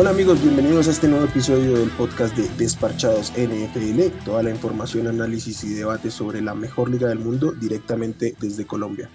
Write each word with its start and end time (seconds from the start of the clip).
Hola 0.00 0.12
amigos, 0.12 0.40
bienvenidos 0.40 0.88
a 0.88 0.92
este 0.92 1.08
nuevo 1.08 1.26
episodio 1.26 1.74
del 1.74 1.90
podcast 1.90 2.34
de 2.34 2.48
Desparchados 2.56 3.34
NFL, 3.36 4.24
toda 4.24 4.42
la 4.42 4.48
información, 4.48 5.06
análisis 5.06 5.62
y 5.62 5.74
debate 5.74 6.10
sobre 6.10 6.40
la 6.40 6.54
mejor 6.54 6.88
liga 6.88 7.08
del 7.08 7.18
mundo 7.18 7.52
directamente 7.52 8.34
desde 8.40 8.66
Colombia. 8.66 9.10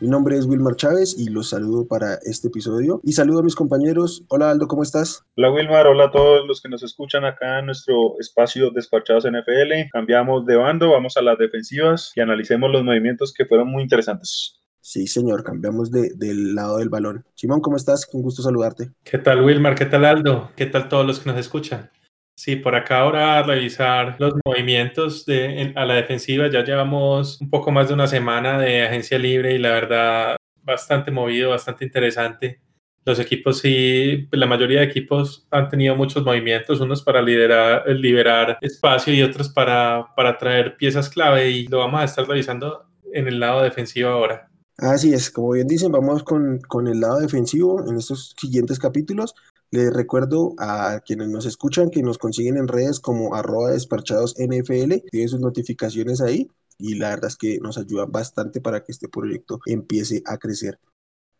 Mi 0.00 0.08
nombre 0.08 0.36
es 0.36 0.44
Wilmar 0.46 0.74
Chávez 0.74 1.14
y 1.16 1.30
los 1.30 1.50
saludo 1.50 1.86
para 1.86 2.14
este 2.24 2.48
episodio 2.48 3.00
y 3.04 3.12
saludo 3.12 3.38
a 3.38 3.42
mis 3.44 3.54
compañeros. 3.54 4.24
Hola 4.26 4.50
Aldo, 4.50 4.66
¿cómo 4.66 4.82
estás? 4.82 5.22
Hola 5.36 5.52
Wilmar, 5.52 5.86
hola 5.86 6.06
a 6.06 6.10
todos 6.10 6.44
los 6.48 6.60
que 6.60 6.68
nos 6.68 6.82
escuchan 6.82 7.24
acá 7.24 7.60
en 7.60 7.66
nuestro 7.66 8.18
espacio 8.18 8.72
Desparchados 8.72 9.24
NFL. 9.24 9.88
Cambiamos 9.92 10.44
de 10.46 10.56
bando, 10.56 10.90
vamos 10.90 11.16
a 11.16 11.22
las 11.22 11.38
defensivas 11.38 12.10
y 12.16 12.20
analicemos 12.20 12.72
los 12.72 12.82
movimientos 12.82 13.32
que 13.32 13.46
fueron 13.46 13.68
muy 13.68 13.84
interesantes. 13.84 14.57
Sí, 14.88 15.06
señor, 15.06 15.44
cambiamos 15.44 15.90
de, 15.90 16.12
del 16.14 16.54
lado 16.54 16.78
del 16.78 16.88
balón. 16.88 17.22
Simón, 17.34 17.60
¿cómo 17.60 17.76
estás? 17.76 18.06
Con 18.06 18.22
gusto 18.22 18.40
saludarte. 18.40 18.90
¿Qué 19.04 19.18
tal, 19.18 19.44
Wilmar? 19.44 19.74
¿Qué 19.74 19.84
tal, 19.84 20.06
Aldo? 20.06 20.50
¿Qué 20.56 20.64
tal 20.64 20.88
todos 20.88 21.04
los 21.04 21.20
que 21.20 21.28
nos 21.28 21.38
escuchan? 21.38 21.90
Sí, 22.34 22.56
por 22.56 22.74
acá 22.74 23.00
ahora 23.00 23.42
revisar 23.42 24.16
los 24.18 24.32
movimientos 24.46 25.26
de, 25.26 25.74
a 25.76 25.84
la 25.84 25.92
defensiva. 25.92 26.48
Ya 26.48 26.64
llevamos 26.64 27.38
un 27.38 27.50
poco 27.50 27.70
más 27.70 27.88
de 27.88 27.94
una 27.94 28.06
semana 28.06 28.58
de 28.58 28.86
agencia 28.86 29.18
libre 29.18 29.54
y 29.54 29.58
la 29.58 29.72
verdad 29.72 30.36
bastante 30.62 31.10
movido, 31.10 31.50
bastante 31.50 31.84
interesante. 31.84 32.62
Los 33.04 33.18
equipos 33.18 33.58
sí, 33.58 34.26
la 34.32 34.46
mayoría 34.46 34.80
de 34.80 34.86
equipos 34.86 35.46
han 35.50 35.68
tenido 35.68 35.96
muchos 35.96 36.24
movimientos, 36.24 36.80
unos 36.80 37.02
para 37.02 37.20
liderar, 37.20 37.86
liberar 37.90 38.56
espacio 38.62 39.12
y 39.12 39.20
otros 39.20 39.50
para, 39.50 40.06
para 40.16 40.38
traer 40.38 40.78
piezas 40.78 41.10
clave 41.10 41.50
y 41.50 41.66
lo 41.66 41.80
vamos 41.80 42.00
a 42.00 42.04
estar 42.04 42.26
revisando 42.26 42.86
en 43.12 43.28
el 43.28 43.38
lado 43.38 43.60
defensivo 43.60 44.08
ahora. 44.08 44.47
Así 44.78 45.12
es, 45.12 45.30
como 45.30 45.50
bien 45.50 45.66
dicen, 45.66 45.90
vamos 45.90 46.22
con, 46.22 46.60
con, 46.60 46.86
el 46.86 47.00
lado 47.00 47.18
defensivo 47.18 47.84
en 47.88 47.96
estos 47.96 48.36
siguientes 48.40 48.78
capítulos. 48.78 49.34
Les 49.72 49.92
recuerdo 49.92 50.54
a 50.56 51.00
quienes 51.04 51.28
nos 51.28 51.46
escuchan 51.46 51.90
que 51.90 52.00
nos 52.00 52.16
consiguen 52.16 52.56
en 52.56 52.68
redes 52.68 53.00
como 53.00 53.34
arroba 53.34 53.72
desparchados 53.72 54.36
NFL, 54.38 55.02
tienen 55.10 55.28
sus 55.28 55.40
notificaciones 55.40 56.20
ahí 56.20 56.48
y 56.78 56.94
la 56.94 57.10
verdad 57.10 57.26
es 57.26 57.36
que 57.36 57.58
nos 57.58 57.76
ayuda 57.76 58.06
bastante 58.06 58.60
para 58.60 58.84
que 58.84 58.92
este 58.92 59.08
proyecto 59.08 59.58
empiece 59.66 60.22
a 60.26 60.38
crecer. 60.38 60.78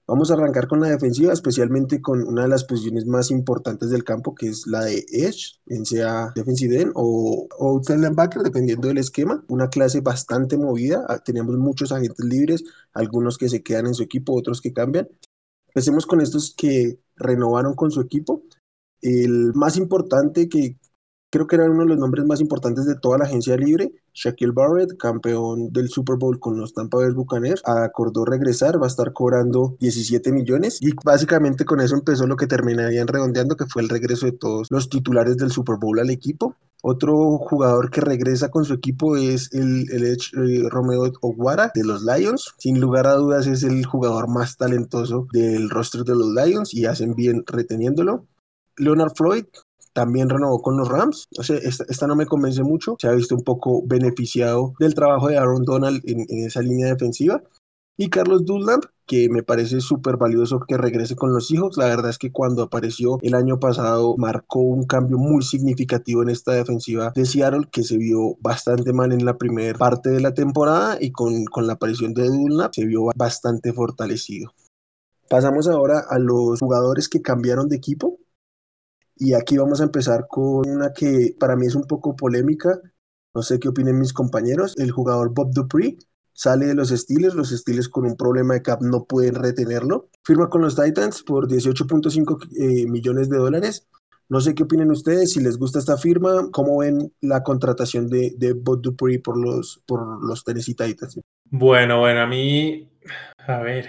Vamos 0.09 0.31
a 0.31 0.35
arrancar 0.35 0.69
con 0.69 0.81
la 0.81 0.89
defensiva, 0.89 1.35
especialmente 1.35 2.01
con 2.01 2.27
una 2.27 2.45
de 2.45 2.49
las 2.49 2.65
posiciones 2.65 3.05
más 3.05 3.31
importantes 3.31 3.91
del 3.91 4.05
campo, 4.05 4.35
que 4.35 4.49
es 4.49 4.67
la 4.67 4.83
de 4.85 5.05
Edge, 5.13 5.61
en 5.67 5.85
sea 5.85 6.33
defensive 6.35 6.81
end 6.81 6.93
o 6.95 7.47
outside 7.61 7.99
linebacker, 7.99 8.41
dependiendo 8.41 8.89
del 8.89 8.97
esquema. 8.97 9.45
Una 9.49 9.69
clase 9.69 10.01
bastante 10.01 10.57
movida. 10.57 11.05
Ah, 11.11 11.19
Tenemos 11.23 11.59
muchos 11.59 11.93
agentes 11.93 12.25
libres, 12.25 12.65
algunos 12.95 13.37
que 13.37 13.51
se 13.51 13.63
quedan 13.63 13.89
en 13.89 13.95
su 13.95 14.03
equipo, 14.03 14.33
otros 14.33 14.63
que 14.63 14.73
cambian. 14.73 15.07
Empecemos 15.67 16.07
con 16.07 16.23
estos 16.23 16.55
que 16.57 16.99
renovaron 17.17 17.75
con 17.75 17.91
su 17.91 18.01
equipo. 18.01 18.45
El 19.03 19.53
más 19.53 19.77
importante 19.77 20.49
que 20.49 20.79
creo 21.31 21.47
que 21.47 21.57
era 21.57 21.71
uno 21.71 21.83
de 21.83 21.89
los 21.89 21.99
nombres 21.99 22.25
más 22.25 22.41
importantes 22.41 22.87
de 22.87 22.97
toda 22.97 23.19
la 23.19 23.25
agencia 23.25 23.57
libre. 23.57 23.93
Shaquille 24.15 24.53
Barrett, 24.53 24.97
campeón 24.97 25.73
del 25.73 25.89
Super 25.89 26.17
Bowl 26.17 26.41
con 26.41 26.59
los 26.59 26.73
Tampa 26.73 26.99
Bay 26.99 27.13
Buccaneers, 27.13 27.63
acordó 27.65 28.25
regresar, 28.25 28.81
va 28.81 28.87
a 28.87 28.89
estar 28.89 29.13
cobrando 29.13 29.77
17 29.81 30.33
millones 30.33 30.79
y 30.81 30.93
básicamente 31.05 31.65
con 31.65 31.81
eso 31.81 31.95
empezó 31.95 32.27
lo 32.27 32.37
que 32.37 32.47
terminarían 32.47 33.07
redondeando, 33.07 33.57
que 33.57 33.67
fue 33.67 33.83
el 33.83 33.89
regreso 33.89 34.27
de 34.27 34.33
todos 34.33 34.69
los 34.71 34.89
titulares 34.89 35.37
del 35.37 35.51
Super 35.51 35.77
Bowl 35.77 35.99
al 36.01 36.11
equipo. 36.11 36.57
Otro 36.83 37.39
jugador 37.39 37.91
que 37.91 38.01
regresa 38.01 38.51
con 38.51 38.65
su 38.65 38.75
equipo 38.75 39.17
es 39.17 39.53
el, 39.53 39.91
Edge 39.91 40.31
Romeo 40.71 41.13
Oguara 41.21 41.73
de 41.75 41.83
los 41.83 42.03
Lions. 42.05 42.55
Sin 42.59 42.81
lugar 42.81 43.07
a 43.09 43.15
dudas 43.15 43.49
es 43.49 43.65
el 43.65 43.85
jugador 43.85 44.29
más 44.29 44.57
talentoso 44.57 45.27
del 45.33 45.71
roster 45.71 46.05
de 46.05 46.15
los 46.15 46.29
Lions 46.29 46.73
y 46.73 46.87
hacen 46.87 47.15
bien 47.15 47.43
reteniéndolo. 47.47 48.27
Leonard 48.77 49.13
Floyd, 49.17 49.47
también 49.99 50.29
renovó 50.29 50.63
con 50.63 50.77
los 50.77 50.87
Rams. 50.87 51.27
O 51.37 51.43
sea, 51.43 51.57
esta, 51.57 51.85
esta, 51.89 52.07
no 52.07 52.15
me 52.15 52.25
convence 52.25 52.63
mucho. 52.63 52.95
Se 53.01 53.09
ha 53.09 53.13
visto 53.13 53.35
un 53.35 53.43
poco 53.43 53.83
beneficiado 53.85 54.75
del 54.79 54.95
trabajo 54.95 55.27
de 55.27 55.37
Aaron 55.37 55.65
Donald 55.65 56.01
en, 56.05 56.21
en 56.21 56.47
esa 56.47 56.63
línea 56.63 56.87
defensiva. 56.87 57.43
Y 57.97 58.09
Carlos 58.09 58.45
Dunlap, 58.45 58.85
que 59.09 59.29
me 59.29 59.43
parece 59.43 59.81
súper 59.81 60.17
valioso 60.17 60.61
que 60.61 60.77
regrese 60.77 61.17
con 61.17 61.33
los 61.33 61.51
hijos. 61.51 61.77
La 61.77 61.87
verdad 61.87 62.11
es 62.11 62.19
que 62.19 62.31
cuando 62.31 62.63
apareció 62.63 63.19
el 63.23 63.35
año 63.35 63.59
pasado 63.59 64.17
marcó 64.17 64.61
un 64.61 64.85
cambio 64.85 65.19
muy 65.19 65.43
significativo 65.43 66.23
en 66.23 66.29
esta 66.29 66.53
defensiva 66.53 67.11
de 67.17 67.27
Seattle 67.27 67.67
que 67.73 67.83
se 67.83 67.99
vio 67.99 68.37
bastante 68.39 68.93
mal 68.93 69.11
en 69.11 69.25
la 69.25 69.37
primera 69.37 69.77
parte 69.77 70.11
de 70.11 70.21
la 70.21 70.33
temporada 70.33 70.99
y 71.01 71.11
con, 71.11 71.45
con 71.47 71.67
la 71.67 71.73
aparición 71.73 72.15
de 72.15 72.29
Dunlap 72.29 72.73
se 72.73 72.87
vio 72.87 73.07
bastante 73.17 73.73
fortalecido. 73.73 74.53
Pasamos 75.29 75.67
ahora 75.67 76.05
a 76.09 76.21
los 76.21 76.61
jugadores 76.61 77.09
que 77.09 77.21
cambiaron 77.21 77.69
de 77.69 77.75
equipo. 77.75 78.21
Y 79.19 79.35
aquí 79.35 79.57
vamos 79.57 79.81
a 79.81 79.85
empezar 79.85 80.27
con 80.29 80.69
una 80.69 80.93
que 80.93 81.35
para 81.39 81.57
mí 81.57 81.67
es 81.67 81.75
un 81.75 81.85
poco 81.85 82.15
polémica. 82.15 82.81
No 83.35 83.43
sé 83.43 83.59
qué 83.59 83.69
opinen 83.69 83.99
mis 83.99 84.13
compañeros. 84.13 84.75
El 84.79 84.91
jugador 84.91 85.35
Bob 85.35 85.53
Dupree 85.53 85.99
sale 86.33 86.67
de 86.67 86.75
los 86.75 86.91
Steelers. 86.91 87.35
Los 87.35 87.51
Steelers 87.51 87.89
con 87.89 88.05
un 88.05 88.17
problema 88.17 88.55
de 88.55 88.63
cap 88.63 88.81
no 88.81 89.05
pueden 89.05 89.35
retenerlo. 89.35 90.09
Firma 90.25 90.49
con 90.49 90.63
los 90.63 90.77
Titans 90.77 91.23
por 91.23 91.49
18.5 91.49 92.49
eh, 92.57 92.89
millones 92.89 93.29
de 93.29 93.39
dólares. 93.39 93.89
No 94.29 94.41
sé 94.41 94.55
qué 94.55 94.65
opinen 94.65 94.91
ustedes, 94.91 95.33
si 95.33 95.41
les 95.41 95.57
gusta 95.57 95.79
esta 95.79 95.97
firma, 95.97 96.51
cómo 96.53 96.79
ven 96.79 97.13
la 97.23 97.43
contratación 97.43 98.09
de, 98.09 98.35
de 98.37 98.53
Bob 98.53 98.83
Dupree 98.83 99.21
por 99.21 99.39
los, 99.39 99.83
por 99.87 100.23
los 100.23 100.45
Tennessee 100.45 100.75
Titans. 100.75 101.19
Bueno, 101.45 102.01
bueno, 102.01 102.21
a 102.21 102.27
mí, 102.27 102.91
a 103.39 103.61
ver, 103.61 103.87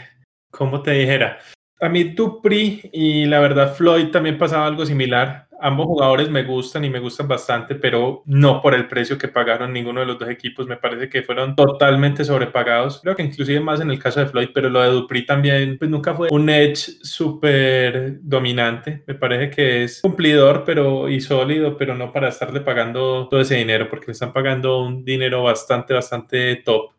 ¿cómo 0.50 0.82
te 0.82 0.92
dijera? 0.92 1.40
A 1.82 1.88
mí 1.88 2.04
Dupri 2.04 2.82
y 2.92 3.26
la 3.26 3.40
verdad 3.40 3.74
Floyd 3.74 4.10
también 4.10 4.38
pasaba 4.38 4.66
algo 4.66 4.86
similar. 4.86 5.48
Ambos 5.62 5.88
jugadores 5.88 6.30
me 6.30 6.44
gustan 6.44 6.84
y 6.84 6.90
me 6.90 7.00
gustan 7.00 7.28
bastante, 7.28 7.76
pero 7.76 8.22
no 8.26 8.62
por 8.62 8.74
el 8.74 8.88
precio 8.88 9.18
que 9.18 9.30
pagaron 9.30 9.72
ninguno 9.72 10.02
de 10.02 10.06
los 10.06 10.20
dos 10.20 10.30
equipos. 10.30 10.68
Me 10.68 10.76
parece 10.76 11.08
que 11.08 11.22
fueron 11.22 11.56
totalmente 11.56 12.26
sobrepagados. 12.26 13.00
Creo 13.02 13.16
que 13.16 13.24
inclusive 13.24 13.62
más 13.62 13.80
en 13.80 13.92
el 13.92 14.00
caso 14.00 14.20
de 14.20 14.28
Floyd, 14.28 14.50
pero 14.54 14.70
lo 14.70 14.82
de 14.82 14.90
Dupri 14.90 15.26
también 15.26 15.78
pues 15.78 15.90
nunca 15.90 16.14
fue 16.14 16.28
un 16.32 16.50
edge 16.50 17.00
súper 17.02 18.20
dominante. 18.22 19.04
Me 19.08 19.16
parece 19.16 19.50
que 19.50 19.84
es 19.84 20.02
cumplidor 20.02 20.64
pero 20.66 21.08
y 21.08 21.22
sólido, 21.22 21.78
pero 21.78 21.96
no 21.96 22.12
para 22.12 22.28
estarle 22.30 22.60
pagando 22.60 23.28
todo 23.30 23.40
ese 23.40 23.56
dinero, 23.56 23.90
porque 23.90 24.08
le 24.08 24.14
están 24.14 24.34
pagando 24.34 24.82
un 24.82 25.06
dinero 25.06 25.44
bastante, 25.44 25.94
bastante 25.94 26.58
top. 26.58 26.92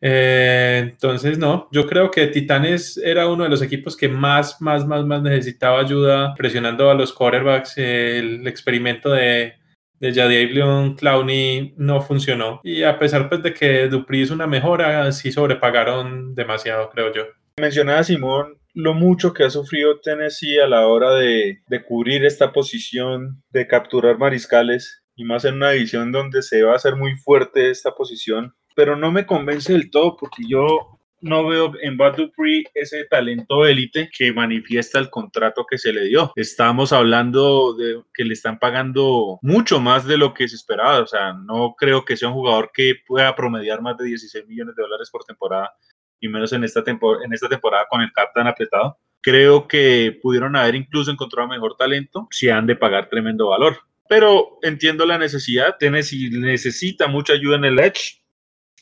Eh, 0.00 0.78
entonces, 0.82 1.38
no, 1.38 1.68
yo 1.72 1.86
creo 1.86 2.10
que 2.10 2.26
Titanes 2.28 2.96
era 2.98 3.28
uno 3.28 3.44
de 3.44 3.50
los 3.50 3.62
equipos 3.62 3.96
que 3.96 4.08
más, 4.08 4.60
más, 4.60 4.86
más, 4.86 5.04
más 5.04 5.22
necesitaba 5.22 5.80
ayuda 5.80 6.34
presionando 6.36 6.90
a 6.90 6.94
los 6.94 7.12
quarterbacks. 7.12 7.76
El 7.78 8.46
experimento 8.46 9.10
de, 9.10 9.54
de 10.00 10.14
Jadivion 10.14 10.94
Clowney 10.94 11.74
no 11.76 12.00
funcionó. 12.00 12.60
Y 12.62 12.82
a 12.82 12.98
pesar 12.98 13.28
pues, 13.28 13.42
de 13.42 13.52
que 13.52 13.88
Dupri 13.88 14.22
es 14.22 14.30
una 14.30 14.46
mejora, 14.46 15.10
sí 15.12 15.32
sobrepagaron 15.32 16.34
demasiado, 16.34 16.90
creo 16.90 17.12
yo. 17.12 17.22
Mencionaba 17.60 18.04
Simón 18.04 18.58
lo 18.74 18.94
mucho 18.94 19.32
que 19.32 19.42
ha 19.42 19.50
sufrido 19.50 19.98
Tennessee 19.98 20.58
a 20.58 20.68
la 20.68 20.86
hora 20.86 21.14
de, 21.14 21.58
de 21.66 21.82
cubrir 21.82 22.24
esta 22.24 22.52
posición, 22.52 23.42
de 23.50 23.66
capturar 23.66 24.18
mariscales, 24.18 25.02
y 25.16 25.24
más 25.24 25.44
en 25.44 25.54
una 25.54 25.72
división 25.72 26.12
donde 26.12 26.42
se 26.42 26.62
va 26.62 26.74
a 26.74 26.76
hacer 26.76 26.94
muy 26.94 27.16
fuerte 27.16 27.70
esta 27.70 27.90
posición 27.90 28.54
pero 28.78 28.94
no 28.94 29.10
me 29.10 29.26
convence 29.26 29.72
del 29.72 29.90
todo 29.90 30.16
porque 30.16 30.44
yo 30.46 31.00
no 31.20 31.48
veo 31.48 31.72
en 31.82 31.96
Bad 31.96 32.14
Dupree 32.14 32.64
ese 32.74 33.06
talento 33.06 33.66
élite 33.66 34.08
que 34.16 34.32
manifiesta 34.32 35.00
el 35.00 35.10
contrato 35.10 35.66
que 35.68 35.78
se 35.78 35.92
le 35.92 36.04
dio. 36.04 36.30
Estamos 36.36 36.92
hablando 36.92 37.74
de 37.74 38.00
que 38.14 38.22
le 38.22 38.34
están 38.34 38.60
pagando 38.60 39.40
mucho 39.42 39.80
más 39.80 40.06
de 40.06 40.16
lo 40.16 40.32
que 40.32 40.46
se 40.46 40.54
esperaba. 40.54 41.00
O 41.00 41.08
sea, 41.08 41.32
no 41.32 41.74
creo 41.76 42.04
que 42.04 42.16
sea 42.16 42.28
un 42.28 42.34
jugador 42.34 42.70
que 42.72 42.94
pueda 43.04 43.34
promediar 43.34 43.82
más 43.82 43.98
de 43.98 44.04
16 44.04 44.46
millones 44.46 44.76
de 44.76 44.82
dólares 44.84 45.10
por 45.10 45.24
temporada 45.24 45.74
y 46.20 46.28
menos 46.28 46.52
en 46.52 46.62
esta, 46.62 46.84
en 46.86 47.32
esta 47.32 47.48
temporada 47.48 47.86
con 47.90 48.00
el 48.00 48.12
cap 48.12 48.28
tan 48.32 48.46
apretado. 48.46 48.96
Creo 49.20 49.66
que 49.66 50.16
pudieron 50.22 50.54
haber 50.54 50.76
incluso 50.76 51.10
encontrado 51.10 51.48
mejor 51.48 51.74
talento 51.76 52.28
si 52.30 52.48
han 52.48 52.68
de 52.68 52.76
pagar 52.76 53.08
tremendo 53.08 53.48
valor. 53.48 53.76
Pero 54.08 54.60
entiendo 54.62 55.04
la 55.04 55.18
necesidad. 55.18 55.74
Tennessee 55.80 56.30
necesita 56.30 57.08
mucha 57.08 57.32
ayuda 57.32 57.56
en 57.56 57.64
el 57.64 57.80
edge 57.80 58.22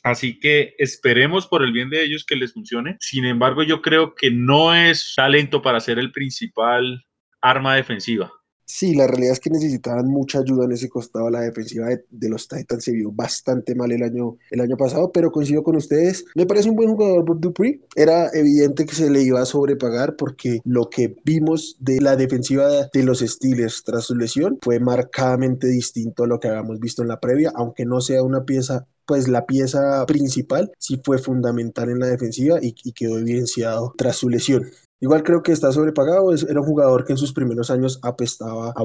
Así 0.06 0.38
que 0.38 0.74
esperemos 0.78 1.48
por 1.48 1.64
el 1.64 1.72
bien 1.72 1.90
de 1.90 2.04
ellos 2.04 2.24
que 2.24 2.36
les 2.36 2.52
funcione. 2.52 2.96
Sin 3.00 3.24
embargo, 3.24 3.64
yo 3.64 3.82
creo 3.82 4.14
que 4.14 4.30
no 4.30 4.72
es 4.72 5.14
talento 5.16 5.62
para 5.62 5.80
ser 5.80 5.98
el 5.98 6.12
principal 6.12 7.04
arma 7.40 7.74
defensiva. 7.74 8.30
Sí, 8.64 8.94
la 8.94 9.08
realidad 9.08 9.32
es 9.32 9.40
que 9.40 9.50
necesitaban 9.50 10.06
mucha 10.06 10.38
ayuda 10.38 10.64
en 10.64 10.70
ese 10.70 10.88
costado. 10.88 11.28
La 11.28 11.40
defensiva 11.40 11.88
de, 11.88 12.28
los 12.28 12.46
Titans 12.46 12.84
se 12.84 12.92
vio 12.92 13.10
bastante 13.10 13.74
mal 13.74 13.90
el 13.90 14.04
año, 14.04 14.36
el 14.52 14.60
año 14.60 14.76
pasado, 14.76 15.10
pero 15.10 15.32
coincido 15.32 15.64
con 15.64 15.74
ustedes. 15.74 16.24
Me 16.36 16.46
parece 16.46 16.70
un 16.70 16.76
buen 16.76 16.90
jugador 16.90 17.40
Dupree. 17.40 17.80
Era 17.96 18.30
evidente 18.32 18.86
que 18.86 18.94
se 18.94 19.10
le 19.10 19.22
iba 19.22 19.40
a 19.40 19.44
sobrepagar 19.44 20.14
porque 20.14 20.60
lo 20.64 20.88
que 20.88 21.16
vimos 21.24 21.78
de 21.80 22.00
la 22.00 22.14
defensiva 22.14 22.68
de 22.92 23.02
los 23.02 23.18
Steelers 23.18 23.82
tras 23.82 24.04
su 24.04 24.14
lesión 24.14 24.58
fue 24.62 24.78
marcadamente 24.78 25.66
distinto 25.66 26.22
a 26.22 26.28
lo 26.28 26.38
que 26.38 26.46
habíamos 26.46 26.78
visto 26.78 27.02
en 27.02 27.08
la 27.08 27.18
previa, 27.18 27.50
aunque 27.56 27.84
no 27.84 28.00
sea 28.00 28.22
una 28.22 28.44
pieza 28.44 28.86
pues 29.06 29.28
la 29.28 29.46
pieza 29.46 30.04
principal 30.06 30.72
sí 30.78 31.00
fue 31.04 31.18
fundamental 31.18 31.90
en 31.90 32.00
la 32.00 32.06
defensiva 32.06 32.58
y, 32.60 32.74
y, 32.84 32.92
quedó 32.92 33.18
evidenciado 33.18 33.94
tras 33.96 34.16
su 34.16 34.28
lesión. 34.28 34.66
Igual 35.00 35.22
creo 35.22 35.42
que 35.42 35.52
está 35.52 35.72
sobrepagado, 35.72 36.32
era 36.32 36.60
un 36.60 36.66
jugador 36.66 37.04
que 37.04 37.12
en 37.12 37.18
sus 37.18 37.34
primeros 37.34 37.70
años 37.70 37.98
apestaba 38.02 38.70
a 38.70 38.84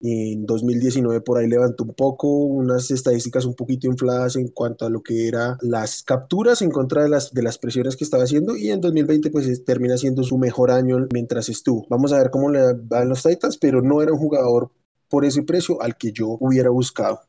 y 0.00 0.34
en 0.34 0.46
2019 0.46 1.20
por 1.22 1.38
ahí 1.38 1.48
levantó 1.48 1.82
un 1.82 1.94
poco 1.94 2.28
unas 2.28 2.90
estadísticas 2.92 3.44
un 3.44 3.54
poquito 3.54 3.88
infladas 3.88 4.36
en 4.36 4.48
cuanto 4.48 4.86
a 4.86 4.90
lo 4.90 5.02
que 5.02 5.26
era 5.26 5.58
las 5.60 6.04
capturas 6.04 6.62
en 6.62 6.70
contra 6.70 7.02
de 7.02 7.08
las, 7.08 7.32
de 7.32 7.42
las 7.42 7.58
presiones 7.58 7.96
que 7.96 8.04
estaba 8.04 8.22
haciendo 8.22 8.56
y 8.56 8.70
en 8.70 8.80
2020 8.80 9.30
pues 9.30 9.64
termina 9.64 9.96
siendo 9.96 10.22
su 10.22 10.38
mejor 10.38 10.70
año 10.70 10.98
mientras 11.12 11.48
estuvo. 11.48 11.84
Vamos 11.90 12.12
a 12.12 12.18
ver 12.18 12.30
cómo 12.30 12.50
le 12.50 12.74
van 12.74 13.08
los 13.08 13.24
Titans, 13.24 13.58
pero 13.58 13.82
no 13.82 14.00
era 14.00 14.12
un 14.12 14.18
jugador 14.18 14.70
por 15.10 15.24
ese 15.24 15.42
precio 15.42 15.82
al 15.82 15.96
que 15.96 16.12
yo 16.12 16.36
hubiera 16.38 16.70
buscado. 16.70 17.20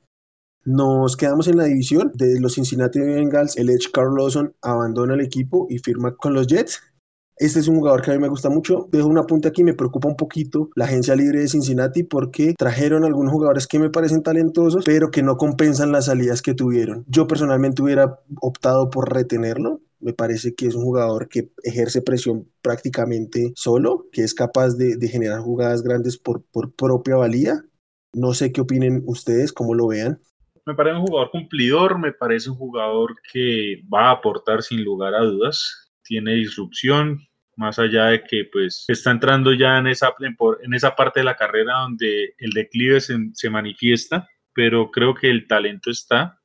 Nos 0.70 1.18
quedamos 1.18 1.48
en 1.48 1.58
la 1.58 1.64
división 1.64 2.12
de 2.14 2.40
los 2.40 2.54
Cincinnati 2.54 3.00
Bengals. 3.00 3.58
El 3.58 3.72
Edge 3.72 3.90
Carl 3.92 4.14
Lawson 4.16 4.54
abandona 4.62 5.16
el 5.16 5.22
equipo 5.22 5.66
y 5.68 5.80
firma 5.80 6.16
con 6.16 6.36
los 6.36 6.46
Jets. 6.46 6.80
Este 7.38 7.60
es 7.60 7.68
un 7.68 7.78
jugador 7.78 8.04
que 8.04 8.12
a 8.12 8.14
mí 8.14 8.20
me 8.20 8.28
gusta 8.28 8.52
mucho. 8.52 8.88
Dejo 8.92 9.08
una 9.08 9.26
punta 9.26 9.50
aquí, 9.50 9.64
me 9.64 9.74
preocupa 9.74 10.08
un 10.08 10.16
poquito 10.16 10.70
la 10.76 10.86
agencia 10.86 11.16
libre 11.16 11.40
de 11.40 11.48
Cincinnati 11.48 12.04
porque 12.04 12.54
trajeron 12.56 13.04
algunos 13.04 13.34
jugadores 13.34 13.66
que 13.66 13.80
me 13.80 13.90
parecen 13.90 14.22
talentosos, 14.22 14.86
pero 14.86 15.10
que 15.10 15.24
no 15.24 15.38
compensan 15.38 15.92
las 15.92 16.06
salidas 16.06 16.44
que 16.44 16.54
tuvieron. 16.54 17.04
Yo 17.08 17.26
personalmente 17.26 17.82
hubiera 17.82 18.20
optado 18.40 18.92
por 18.92 19.12
retenerlo. 19.12 19.82
Me 20.00 20.14
parece 20.14 20.54
que 20.54 20.68
es 20.68 20.76
un 20.76 20.84
jugador 20.84 21.30
que 21.30 21.52
ejerce 21.64 22.04
presión 22.04 22.48
prácticamente 22.62 23.54
solo, 23.56 24.06
que 24.12 24.24
es 24.24 24.36
capaz 24.36 24.76
de, 24.76 25.00
generar 25.08 25.40
jugadas 25.40 25.82
grandes 25.82 26.20
por, 26.20 26.44
por 26.44 26.72
propia 26.74 27.16
valía. 27.16 27.66
No 28.14 28.36
sé 28.36 28.52
qué 28.52 28.62
opinen 28.62 29.02
ustedes, 29.08 29.52
cómo 29.52 29.74
lo 29.74 29.88
vean. 29.88 30.20
Me 30.70 30.76
parece 30.76 30.98
un 30.98 31.08
jugador 31.08 31.32
cumplidor, 31.32 31.98
me 31.98 32.12
parece 32.12 32.52
un 32.52 32.56
jugador 32.56 33.16
que 33.34 33.82
va 33.92 34.10
a 34.10 34.12
aportar 34.12 34.62
sin 34.62 34.84
lugar 34.84 35.16
a 35.16 35.22
dudas, 35.22 35.92
tiene 36.04 36.36
disrupción, 36.36 37.28
más 37.56 37.80
allá 37.80 38.06
de 38.06 38.24
que 38.24 38.46
pues 38.46 38.86
está 38.88 39.10
entrando 39.10 39.52
ya 39.54 39.80
en 39.80 39.88
esa, 39.88 40.14
en 40.62 40.74
esa 40.76 40.96
parte 40.96 41.22
de 41.22 41.24
la 41.24 41.36
carrera 41.36 41.80
donde 41.80 42.36
el 42.38 42.52
declive 42.52 43.02
se, 43.02 43.18
se 43.34 43.50
manifiesta, 43.50 44.30
pero 44.54 44.92
creo 44.92 45.16
que 45.16 45.32
el 45.32 45.48
talento 45.48 45.90
está 45.90 46.40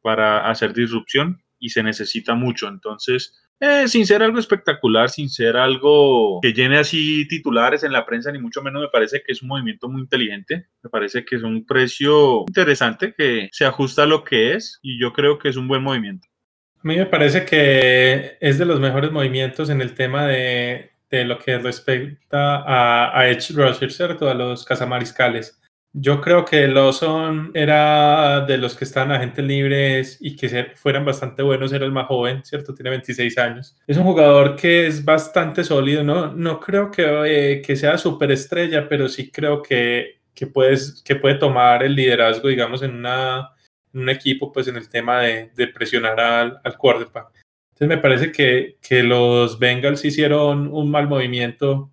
para 0.00 0.48
hacer 0.48 0.72
disrupción 0.72 1.42
y 1.58 1.70
se 1.70 1.82
necesita 1.82 2.36
mucho. 2.36 2.68
Entonces, 2.68 3.43
eh, 3.60 3.88
sin 3.88 4.06
ser 4.06 4.22
algo 4.22 4.38
espectacular, 4.38 5.10
sin 5.10 5.28
ser 5.30 5.56
algo 5.56 6.40
que 6.42 6.52
llene 6.52 6.78
así 6.78 7.26
titulares 7.28 7.84
en 7.84 7.92
la 7.92 8.04
prensa, 8.04 8.32
ni 8.32 8.38
mucho 8.38 8.62
menos 8.62 8.82
me 8.82 8.88
parece 8.88 9.22
que 9.22 9.32
es 9.32 9.42
un 9.42 9.48
movimiento 9.48 9.88
muy 9.88 10.02
inteligente, 10.02 10.66
me 10.82 10.90
parece 10.90 11.24
que 11.24 11.36
es 11.36 11.42
un 11.42 11.64
precio 11.64 12.44
interesante 12.46 13.14
que 13.16 13.48
se 13.52 13.64
ajusta 13.64 14.02
a 14.02 14.06
lo 14.06 14.24
que 14.24 14.54
es 14.54 14.78
y 14.82 15.00
yo 15.00 15.12
creo 15.12 15.38
que 15.38 15.48
es 15.48 15.56
un 15.56 15.68
buen 15.68 15.82
movimiento. 15.82 16.28
A 16.76 16.88
mí 16.88 16.96
me 16.96 17.06
parece 17.06 17.46
que 17.46 18.36
es 18.40 18.58
de 18.58 18.66
los 18.66 18.78
mejores 18.78 19.10
movimientos 19.10 19.70
en 19.70 19.80
el 19.80 19.94
tema 19.94 20.26
de, 20.26 20.90
de 21.10 21.24
lo 21.24 21.38
que 21.38 21.56
respecta 21.58 22.56
a, 22.56 23.18
a 23.18 23.30
Edge 23.30 23.54
Rusher. 23.54 24.18
A 24.20 24.34
los 24.34 24.64
cazamariscales. 24.66 25.58
Yo 25.96 26.20
creo 26.20 26.44
que 26.44 26.66
Lawson 26.66 27.52
era 27.54 28.44
de 28.46 28.58
los 28.58 28.74
que 28.74 28.84
estaban 28.84 29.12
agentes 29.12 29.44
libres 29.44 30.18
y 30.20 30.34
que 30.34 30.72
fueran 30.74 31.04
bastante 31.04 31.42
buenos, 31.42 31.72
era 31.72 31.86
el 31.86 31.92
más 31.92 32.08
joven, 32.08 32.44
¿cierto? 32.44 32.74
Tiene 32.74 32.90
26 32.90 33.38
años. 33.38 33.76
Es 33.86 33.96
un 33.96 34.02
jugador 34.02 34.56
que 34.56 34.88
es 34.88 35.04
bastante 35.04 35.62
sólido, 35.62 36.02
¿no? 36.02 36.34
No 36.34 36.58
creo 36.58 36.90
que, 36.90 37.04
eh, 37.26 37.62
que 37.62 37.76
sea 37.76 37.96
superestrella, 37.96 38.88
pero 38.88 39.08
sí 39.08 39.30
creo 39.30 39.62
que, 39.62 40.20
que, 40.34 40.48
puedes, 40.48 41.00
que 41.04 41.14
puede 41.14 41.36
tomar 41.36 41.84
el 41.84 41.94
liderazgo, 41.94 42.48
digamos, 42.48 42.82
en 42.82 42.96
una 42.96 43.54
un 43.94 44.08
equipo, 44.08 44.52
pues 44.52 44.68
en 44.68 44.76
el 44.76 44.88
tema 44.88 45.20
de, 45.20 45.50
de 45.54 45.68
presionar 45.68 46.18
al, 46.20 46.60
al 46.62 46.76
quarterback. 46.76 47.28
Entonces 47.72 47.88
me 47.88 47.98
parece 47.98 48.32
que, 48.32 48.78
que, 48.86 49.02
los 49.02 49.58
Bengals 49.58 50.04
hicieron 50.04 50.68
un 50.72 50.90
mal 50.90 51.08
movimiento 51.08 51.92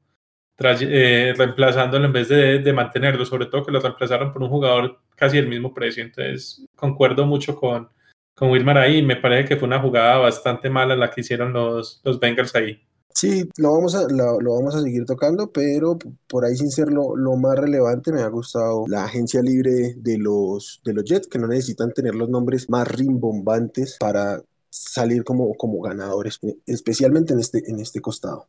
eh, 0.81 1.33
reemplazándolo 1.37 2.05
en 2.05 2.13
vez 2.13 2.29
de, 2.29 2.59
de, 2.59 2.73
mantenerlo, 2.73 3.25
sobre 3.25 3.45
todo 3.45 3.65
que 3.65 3.71
lo 3.71 3.79
reemplazaron 3.79 4.31
por 4.31 4.43
un 4.43 4.49
jugador 4.49 4.99
casi 5.15 5.37
del 5.37 5.47
mismo 5.47 5.73
precio. 5.73 6.03
Entonces 6.03 6.65
concuerdo 6.75 7.25
mucho 7.25 7.55
con, 7.55 7.89
con 8.35 8.49
Wilmar 8.49 8.77
ahí. 8.77 9.01
Me 9.01 9.15
parece 9.15 9.49
que 9.49 9.57
fue 9.57 9.67
una 9.67 9.81
jugada 9.81 10.17
bastante 10.17 10.69
mala 10.69 10.95
la 10.95 11.11
que 11.11 11.21
hicieron 11.21 11.53
los, 11.53 12.01
los 12.03 12.19
Bengals 12.19 12.55
ahí. 12.55 12.81
Sí, 13.13 13.49
lo 13.57 13.73
vamos, 13.73 13.93
a, 13.95 14.07
lo, 14.07 14.37
vamos 14.39 14.75
a 14.75 14.81
seguir 14.81 15.05
tocando, 15.05 15.51
pero 15.51 15.97
por 16.27 16.45
ahí 16.45 16.55
sin 16.55 16.71
ser 16.71 16.87
lo, 16.89 17.15
más 17.35 17.57
relevante 17.57 18.11
me 18.11 18.21
ha 18.21 18.27
gustado 18.29 18.85
la 18.87 19.03
agencia 19.03 19.41
libre 19.41 19.95
de 19.97 20.17
los, 20.17 20.81
de 20.85 20.93
los 20.93 21.03
Jets, 21.03 21.27
que 21.27 21.37
no 21.37 21.47
necesitan 21.47 21.91
tener 21.91 22.15
los 22.15 22.29
nombres 22.29 22.69
más 22.69 22.87
rimbombantes 22.87 23.97
para 23.99 24.41
salir 24.69 25.23
como, 25.23 25.53
como 25.55 25.81
ganadores, 25.81 26.39
especialmente 26.65 27.33
en 27.33 27.39
este, 27.39 27.61
en 27.69 27.79
este 27.79 27.99
costado. 27.99 28.47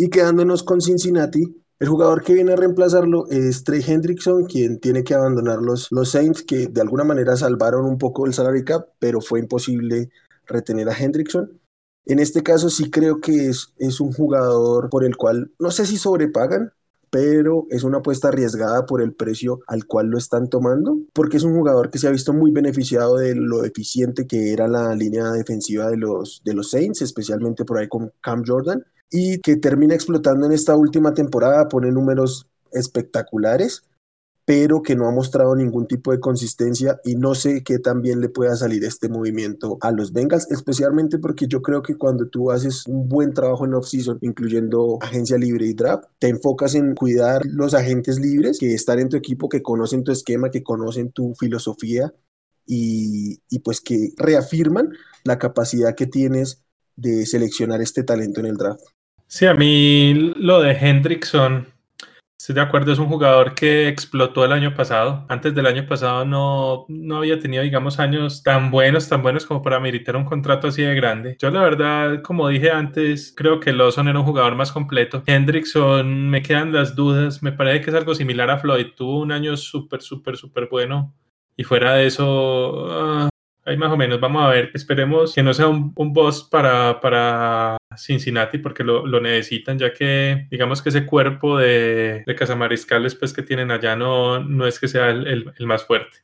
Y 0.00 0.10
quedándonos 0.10 0.62
con 0.62 0.80
Cincinnati, 0.80 1.60
el 1.80 1.88
jugador 1.88 2.22
que 2.22 2.32
viene 2.32 2.52
a 2.52 2.56
reemplazarlo 2.56 3.26
es 3.30 3.64
Trey 3.64 3.82
Hendrickson, 3.84 4.44
quien 4.44 4.78
tiene 4.78 5.02
que 5.02 5.14
abandonar 5.14 5.58
los, 5.58 5.88
los 5.90 6.12
Saints, 6.12 6.44
que 6.44 6.68
de 6.68 6.80
alguna 6.80 7.02
manera 7.02 7.36
salvaron 7.36 7.84
un 7.84 7.98
poco 7.98 8.24
el 8.24 8.32
salary 8.32 8.64
cap, 8.64 8.90
pero 9.00 9.20
fue 9.20 9.40
imposible 9.40 10.10
retener 10.46 10.88
a 10.88 10.96
Hendrickson. 10.96 11.60
En 12.06 12.20
este 12.20 12.44
caso 12.44 12.70
sí 12.70 12.92
creo 12.92 13.20
que 13.20 13.48
es, 13.48 13.74
es 13.76 14.00
un 14.00 14.12
jugador 14.12 14.88
por 14.88 15.04
el 15.04 15.16
cual 15.16 15.50
no 15.58 15.72
sé 15.72 15.84
si 15.84 15.96
sobrepagan, 15.96 16.70
pero 17.10 17.66
es 17.70 17.84
una 17.84 17.98
apuesta 17.98 18.28
arriesgada 18.28 18.86
por 18.86 19.02
el 19.02 19.14
precio 19.14 19.60
al 19.66 19.86
cual 19.86 20.08
lo 20.08 20.18
están 20.18 20.48
tomando, 20.48 20.98
porque 21.12 21.36
es 21.36 21.44
un 21.44 21.54
jugador 21.54 21.90
que 21.90 21.98
se 21.98 22.08
ha 22.08 22.12
visto 22.12 22.32
muy 22.32 22.50
beneficiado 22.50 23.16
de 23.16 23.34
lo 23.34 23.64
eficiente 23.64 24.26
que 24.26 24.52
era 24.52 24.68
la 24.68 24.94
línea 24.94 25.30
defensiva 25.32 25.88
de 25.88 25.96
los, 25.96 26.42
de 26.44 26.54
los 26.54 26.70
Saints, 26.70 27.02
especialmente 27.02 27.64
por 27.64 27.78
ahí 27.78 27.88
con 27.88 28.12
Cam 28.20 28.42
Jordan, 28.46 28.84
y 29.10 29.40
que 29.40 29.56
termina 29.56 29.94
explotando 29.94 30.46
en 30.46 30.52
esta 30.52 30.76
última 30.76 31.14
temporada, 31.14 31.68
pone 31.68 31.90
números 31.90 32.46
espectaculares 32.72 33.82
pero 34.48 34.80
que 34.82 34.96
no 34.96 35.06
ha 35.06 35.10
mostrado 35.12 35.54
ningún 35.54 35.86
tipo 35.86 36.10
de 36.10 36.20
consistencia 36.20 36.98
y 37.04 37.16
no 37.16 37.34
sé 37.34 37.62
qué 37.62 37.78
tan 37.78 38.00
bien 38.00 38.22
le 38.22 38.30
pueda 38.30 38.56
salir 38.56 38.82
este 38.82 39.10
movimiento 39.10 39.76
a 39.82 39.92
los 39.92 40.10
Bengals, 40.10 40.50
especialmente 40.50 41.18
porque 41.18 41.46
yo 41.46 41.60
creo 41.60 41.82
que 41.82 41.98
cuando 41.98 42.26
tú 42.28 42.50
haces 42.50 42.86
un 42.86 43.10
buen 43.10 43.34
trabajo 43.34 43.66
en 43.66 43.74
off-season, 43.74 44.16
incluyendo 44.22 44.96
agencia 45.02 45.36
libre 45.36 45.66
y 45.66 45.74
draft, 45.74 46.04
te 46.18 46.28
enfocas 46.28 46.74
en 46.74 46.94
cuidar 46.94 47.42
los 47.44 47.74
agentes 47.74 48.18
libres 48.18 48.58
que 48.58 48.72
están 48.72 49.00
en 49.00 49.10
tu 49.10 49.18
equipo, 49.18 49.50
que 49.50 49.60
conocen 49.60 50.02
tu 50.02 50.12
esquema, 50.12 50.50
que 50.50 50.62
conocen 50.62 51.12
tu 51.12 51.34
filosofía 51.34 52.14
y, 52.64 53.42
y 53.50 53.58
pues 53.58 53.82
que 53.82 54.14
reafirman 54.16 54.88
la 55.24 55.38
capacidad 55.38 55.94
que 55.94 56.06
tienes 56.06 56.64
de 56.96 57.26
seleccionar 57.26 57.82
este 57.82 58.02
talento 58.02 58.40
en 58.40 58.46
el 58.46 58.56
draft. 58.56 58.80
Sí, 59.26 59.44
a 59.44 59.52
mí 59.52 60.32
lo 60.36 60.62
de 60.62 60.72
Hendrickson 60.72 61.66
Estoy 62.48 62.62
de 62.62 62.66
acuerdo, 62.66 62.92
es 62.92 62.98
un 62.98 63.08
jugador 63.08 63.54
que 63.54 63.88
explotó 63.88 64.42
el 64.42 64.52
año 64.52 64.74
pasado. 64.74 65.26
Antes 65.28 65.54
del 65.54 65.66
año 65.66 65.84
pasado 65.86 66.24
no, 66.24 66.86
no 66.88 67.18
había 67.18 67.38
tenido, 67.38 67.62
digamos, 67.62 67.98
años 67.98 68.42
tan 68.42 68.70
buenos, 68.70 69.06
tan 69.06 69.22
buenos 69.22 69.44
como 69.44 69.60
para 69.60 69.78
meritar 69.80 70.16
un 70.16 70.24
contrato 70.24 70.68
así 70.68 70.80
de 70.80 70.94
grande. 70.94 71.36
Yo 71.38 71.50
la 71.50 71.60
verdad, 71.60 72.22
como 72.22 72.48
dije 72.48 72.70
antes, 72.70 73.34
creo 73.36 73.60
que 73.60 73.74
Lawson 73.74 74.08
era 74.08 74.18
un 74.18 74.24
jugador 74.24 74.54
más 74.54 74.72
completo. 74.72 75.22
Hendrickson, 75.26 76.30
me 76.30 76.40
quedan 76.40 76.72
las 76.72 76.96
dudas. 76.96 77.42
Me 77.42 77.52
parece 77.52 77.82
que 77.82 77.90
es 77.90 77.96
algo 77.96 78.14
similar 78.14 78.48
a 78.48 78.56
Floyd. 78.56 78.94
Tuvo 78.96 79.20
un 79.20 79.30
año 79.30 79.54
súper, 79.58 80.00
súper, 80.00 80.38
súper 80.38 80.68
bueno. 80.70 81.14
Y 81.54 81.64
fuera 81.64 81.96
de 81.96 82.06
eso, 82.06 82.88
ah, 82.90 83.28
ahí 83.66 83.76
más 83.76 83.92
o 83.92 83.96
menos. 83.98 84.20
Vamos 84.20 84.42
a 84.42 84.48
ver. 84.48 84.70
Esperemos 84.72 85.34
que 85.34 85.42
no 85.42 85.52
sea 85.52 85.68
un, 85.68 85.92
un 85.94 86.14
boss 86.14 86.44
para, 86.44 86.98
para 86.98 87.77
Cincinnati 87.96 88.58
porque 88.58 88.84
lo, 88.84 89.06
lo, 89.06 89.20
necesitan, 89.20 89.78
ya 89.78 89.92
que 89.92 90.46
digamos 90.50 90.82
que 90.82 90.90
ese 90.90 91.06
cuerpo 91.06 91.58
de, 91.58 92.22
de 92.26 92.34
cazamariscales 92.34 93.14
pues, 93.14 93.32
que 93.32 93.42
tienen 93.42 93.70
allá 93.70 93.96
no, 93.96 94.40
no 94.40 94.66
es 94.66 94.78
que 94.78 94.88
sea 94.88 95.10
el, 95.10 95.52
el, 95.56 95.66
más 95.66 95.84
fuerte. 95.84 96.18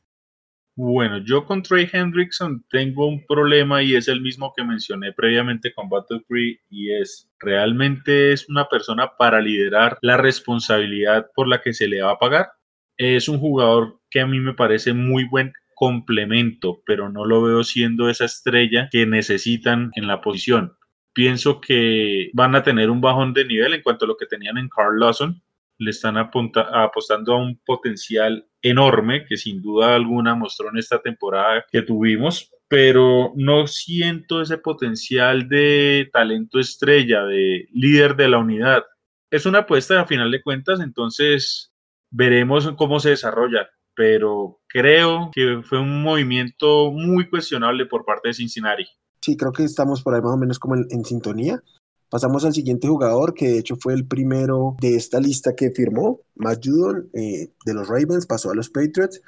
Bueno, 0.77 1.19
yo 1.19 1.45
con 1.45 1.63
Trey 1.63 1.89
Hendrickson 1.91 2.65
tengo 2.69 3.07
un 3.07 3.25
problema 3.25 3.81
y 3.81 3.95
es 3.95 4.09
el 4.09 4.21
mismo 4.21 4.53
que 4.55 4.63
mencioné 4.65 5.13
previamente 5.13 5.73
con 5.73 5.87
Battle 5.87 6.19
Free 6.27 6.59
y 6.69 6.91
es 6.91 7.31
realmente 7.39 8.33
es 8.33 8.49
una 8.49 8.67
persona 8.67 9.13
para 9.17 9.39
liderar 9.39 9.97
la 10.01 10.17
responsabilidad 10.17 11.27
por 11.33 11.47
la 11.47 11.61
que 11.61 11.73
se 11.73 11.87
le 11.87 12.01
va 12.01 12.11
a 12.11 12.19
pagar. 12.19 12.49
Es 12.97 13.29
un 13.29 13.39
jugador 13.39 14.01
que 14.09 14.19
a 14.19 14.27
mí 14.27 14.39
me 14.41 14.53
parece 14.53 14.93
muy 14.93 15.23
buen 15.23 15.53
complemento, 15.75 16.81
pero 16.85 17.09
no 17.09 17.25
lo 17.25 17.41
veo 17.41 17.63
siendo 17.63 18.09
esa 18.09 18.25
estrella 18.25 18.89
que 18.91 19.05
necesitan 19.05 19.91
en 19.95 20.07
la 20.07 20.19
posición 20.19 20.75
pienso 21.15 21.61
que 21.61 22.29
van 22.33 22.55
a 22.55 22.61
tener 22.61 22.91
un 22.91 23.01
bajón 23.01 23.33
de 23.33 23.45
nivel 23.45 23.73
en 23.73 23.81
cuanto 23.81 24.05
a 24.05 24.07
lo 24.07 24.17
que 24.17 24.27
tenían 24.27 24.57
en 24.57 24.69
Carl 24.69 24.99
Lawson. 24.99 25.41
Le 25.77 25.89
están 25.89 26.17
apostando 26.17 27.33
a 27.33 27.37
un 27.37 27.59
potencial 27.65 28.45
enorme 28.61 29.25
que 29.25 29.37
sin 29.37 29.61
duda 29.61 29.95
alguna 29.95 30.35
mostró 30.35 30.69
en 30.69 30.77
esta 30.77 31.01
temporada 31.01 31.65
que 31.71 31.81
tuvimos, 31.81 32.51
pero 32.67 33.31
no 33.35 33.65
siento 33.65 34.41
ese 34.41 34.57
potencial 34.57 35.47
de 35.47 36.09
talento 36.11 36.59
estrella, 36.59 37.23
de 37.23 37.67
líder 37.71 38.15
de 38.15 38.29
la 38.29 38.37
unidad. 38.37 38.83
Es 39.31 39.45
una 39.45 39.59
apuesta 39.59 40.01
a 40.01 40.05
final 40.05 40.31
de 40.31 40.41
cuentas, 40.41 40.81
entonces 40.81 41.73
veremos 42.11 42.69
cómo 42.77 42.99
se 42.99 43.11
desarrolla, 43.11 43.69
pero 43.93 44.59
creo 44.67 45.29
que 45.33 45.61
fue 45.63 45.79
un 45.79 46.01
movimiento 46.01 46.91
muy 46.91 47.29
cuestionable 47.29 47.85
por 47.85 48.03
parte 48.03 48.29
de 48.29 48.33
Cincinnati. 48.33 48.85
Sí, 49.25 49.35
creo 49.35 49.51
que 49.51 49.63
estamos 49.63 50.03
por 50.03 50.13
ahí 50.13 50.21
más 50.21 50.33
o 50.33 50.37
menos 50.37 50.59
como 50.59 50.75
en, 50.75 51.03
sintonía. 51.03 51.63
Pasamos 52.11 52.45
al 52.45 52.53
siguiente 52.53 52.87
jugador, 52.87 53.33
que 53.33 53.47
de 53.47 53.57
hecho 53.57 53.75
fue 53.75 53.95
el 53.95 54.05
primero 54.05 54.75
de 54.79 54.95
esta 54.95 55.19
lista 55.19 55.55
que 55.55 55.71
firmó, 55.71 56.19
Matt 56.35 56.63
Judon, 56.63 57.09
eh, 57.13 57.51
de 57.65 57.73
los 57.73 57.87
Ravens, 57.87 58.27
pasó 58.27 58.51
a 58.51 58.53
los 58.53 58.69
Patriots. 58.69 59.23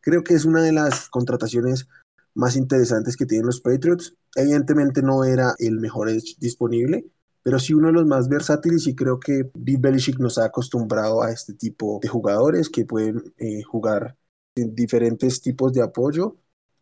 Creo 0.00 0.22
que 0.22 0.34
es 0.34 0.44
una 0.44 0.62
de 0.62 0.70
las 0.70 1.08
contrataciones 1.08 1.88
más 2.32 2.54
interesantes 2.54 3.16
que 3.16 3.26
tienen 3.26 3.46
los 3.46 3.60
Patriots. 3.60 4.14
Evidentemente 4.36 5.02
no 5.02 5.24
era 5.24 5.56
el 5.58 5.80
mejor 5.80 6.10
edge 6.10 6.36
disponible, 6.38 7.06
pero 7.42 7.58
sí 7.58 7.74
uno 7.74 7.88
de 7.88 7.94
los 7.94 8.06
más 8.06 8.28
versátiles 8.28 8.86
y 8.86 8.94
creo 8.94 9.18
que 9.18 9.50
Bill 9.52 9.80
Belichick 9.80 10.20
nos 10.20 10.38
ha 10.38 10.44
acostumbrado 10.44 11.24
a 11.24 11.32
este 11.32 11.54
tipo 11.54 11.98
de 12.00 12.06
jugadores 12.06 12.70
que 12.70 12.84
pueden 12.84 13.34
eh, 13.36 13.64
jugar 13.64 14.16
en 14.54 14.76
diferentes 14.76 15.42
tipos 15.42 15.72
de 15.72 15.82
apoyo 15.82 16.36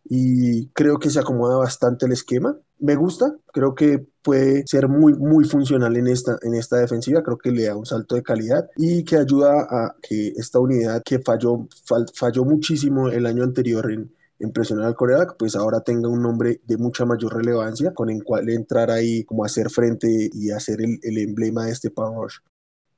y 0.04 0.68
creo 0.68 0.98
que 0.98 1.10
se 1.10 1.20
acomoda 1.20 1.56
bastante 1.56 2.06
el 2.06 2.12
esquema. 2.12 2.56
Me 2.78 2.94
gusta, 2.94 3.34
creo 3.52 3.74
que 3.74 4.06
puede 4.22 4.66
ser 4.66 4.88
muy, 4.88 5.14
muy 5.14 5.44
funcional 5.44 5.96
en 5.96 6.06
esta, 6.06 6.38
en 6.42 6.54
esta 6.54 6.76
defensiva, 6.76 7.22
creo 7.22 7.38
que 7.38 7.50
le 7.50 7.64
da 7.64 7.76
un 7.76 7.86
salto 7.86 8.14
de 8.14 8.22
calidad 8.22 8.68
y 8.76 9.04
que 9.04 9.16
ayuda 9.16 9.66
a 9.68 9.96
que 10.00 10.28
esta 10.36 10.60
unidad 10.60 11.02
que 11.04 11.18
falló, 11.18 11.66
falló 12.14 12.44
muchísimo 12.44 13.08
el 13.08 13.26
año 13.26 13.42
anterior 13.42 13.90
en, 13.90 14.14
en 14.38 14.52
presionar 14.52 14.86
al 14.86 14.94
coreback, 14.94 15.36
pues 15.36 15.56
ahora 15.56 15.80
tenga 15.80 16.08
un 16.08 16.22
nombre 16.22 16.60
de 16.64 16.76
mucha 16.76 17.04
mayor 17.04 17.34
relevancia 17.34 17.92
con 17.92 18.10
el 18.10 18.22
cual 18.22 18.48
entrar 18.48 18.90
ahí 18.90 19.24
como 19.24 19.44
hacer 19.44 19.70
frente 19.70 20.30
y 20.32 20.50
hacer 20.50 20.80
el, 20.80 21.00
el 21.02 21.18
emblema 21.18 21.66
de 21.66 21.72
este 21.72 21.90
power 21.90 22.22
rush. 22.22 22.36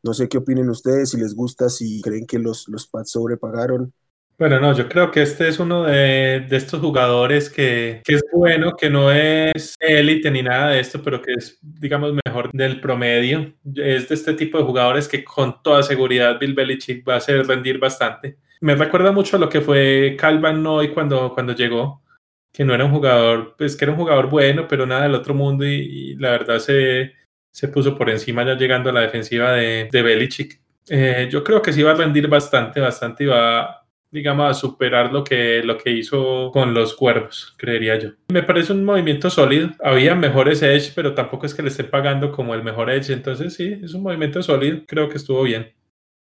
No 0.02 0.14
sé 0.14 0.28
qué 0.28 0.38
opinen 0.38 0.70
ustedes, 0.70 1.10
si 1.10 1.18
les 1.18 1.34
gusta, 1.34 1.68
si 1.68 2.00
creen 2.00 2.26
que 2.26 2.38
los, 2.38 2.68
los 2.68 2.86
Pats 2.86 3.10
sobrepagaron. 3.10 3.92
Bueno, 4.40 4.58
no, 4.58 4.74
yo 4.74 4.88
creo 4.88 5.10
que 5.10 5.20
este 5.20 5.48
es 5.48 5.58
uno 5.58 5.82
de, 5.82 6.46
de 6.48 6.56
estos 6.56 6.80
jugadores 6.80 7.50
que, 7.50 8.00
que, 8.02 8.14
es 8.14 8.24
bueno, 8.32 8.74
que 8.74 8.88
no 8.88 9.12
es 9.12 9.76
élite 9.78 10.30
ni 10.30 10.42
nada 10.42 10.70
de 10.70 10.80
esto, 10.80 11.02
pero 11.02 11.20
que 11.20 11.34
es, 11.34 11.58
digamos, 11.60 12.14
mejor 12.24 12.50
del 12.50 12.80
promedio. 12.80 13.52
Es 13.74 14.08
de 14.08 14.14
este 14.14 14.32
tipo 14.32 14.56
de 14.56 14.64
jugadores 14.64 15.08
que 15.08 15.22
con 15.22 15.62
toda 15.62 15.82
seguridad 15.82 16.38
Bill 16.40 16.54
Belichick 16.54 17.06
va 17.06 17.14
a 17.14 17.16
hacer 17.18 17.46
rendir 17.46 17.78
bastante. 17.78 18.38
Me 18.62 18.74
recuerda 18.74 19.12
mucho 19.12 19.36
a 19.36 19.40
lo 19.40 19.50
que 19.50 19.60
fue 19.60 20.16
Calvin 20.18 20.62
Noy 20.62 20.88
cuando, 20.94 21.34
cuando 21.34 21.54
llegó, 21.54 22.02
que 22.50 22.64
no 22.64 22.72
era 22.72 22.86
un 22.86 22.92
jugador, 22.92 23.56
pues 23.58 23.76
que 23.76 23.84
era 23.84 23.92
un 23.92 23.98
jugador 23.98 24.30
bueno, 24.30 24.66
pero 24.66 24.86
nada 24.86 25.02
del 25.02 25.16
otro 25.16 25.34
mundo 25.34 25.66
y, 25.66 25.74
y 25.74 26.14
la 26.14 26.30
verdad 26.30 26.60
se, 26.60 27.12
se 27.52 27.68
puso 27.68 27.94
por 27.94 28.08
encima 28.08 28.42
ya 28.46 28.56
llegando 28.56 28.88
a 28.88 28.94
la 28.94 29.02
defensiva 29.02 29.52
de, 29.52 29.90
de 29.92 30.02
Belichick. 30.02 30.62
Eh, 30.88 31.28
yo 31.30 31.44
creo 31.44 31.60
que 31.60 31.74
sí 31.74 31.82
va 31.82 31.90
a 31.90 31.94
rendir 31.94 32.26
bastante, 32.26 32.80
bastante 32.80 33.24
y 33.24 33.26
va 33.26 33.79
digamos, 34.10 34.50
a 34.50 34.54
superar 34.54 35.12
lo 35.12 35.22
que, 35.24 35.62
lo 35.64 35.78
que 35.78 35.90
hizo 35.90 36.50
con 36.52 36.74
los 36.74 36.94
cuervos, 36.94 37.54
creería 37.56 37.98
yo. 37.98 38.10
Me 38.28 38.42
parece 38.42 38.72
un 38.72 38.84
movimiento 38.84 39.30
sólido. 39.30 39.70
Había 39.82 40.14
mejores 40.14 40.62
Edge, 40.62 40.92
pero 40.94 41.14
tampoco 41.14 41.46
es 41.46 41.54
que 41.54 41.62
le 41.62 41.68
esté 41.68 41.84
pagando 41.84 42.32
como 42.32 42.54
el 42.54 42.62
mejor 42.62 42.90
Edge. 42.90 43.12
Entonces, 43.12 43.54
sí, 43.54 43.78
es 43.82 43.94
un 43.94 44.02
movimiento 44.02 44.42
sólido. 44.42 44.80
Creo 44.86 45.08
que 45.08 45.16
estuvo 45.16 45.42
bien. 45.42 45.72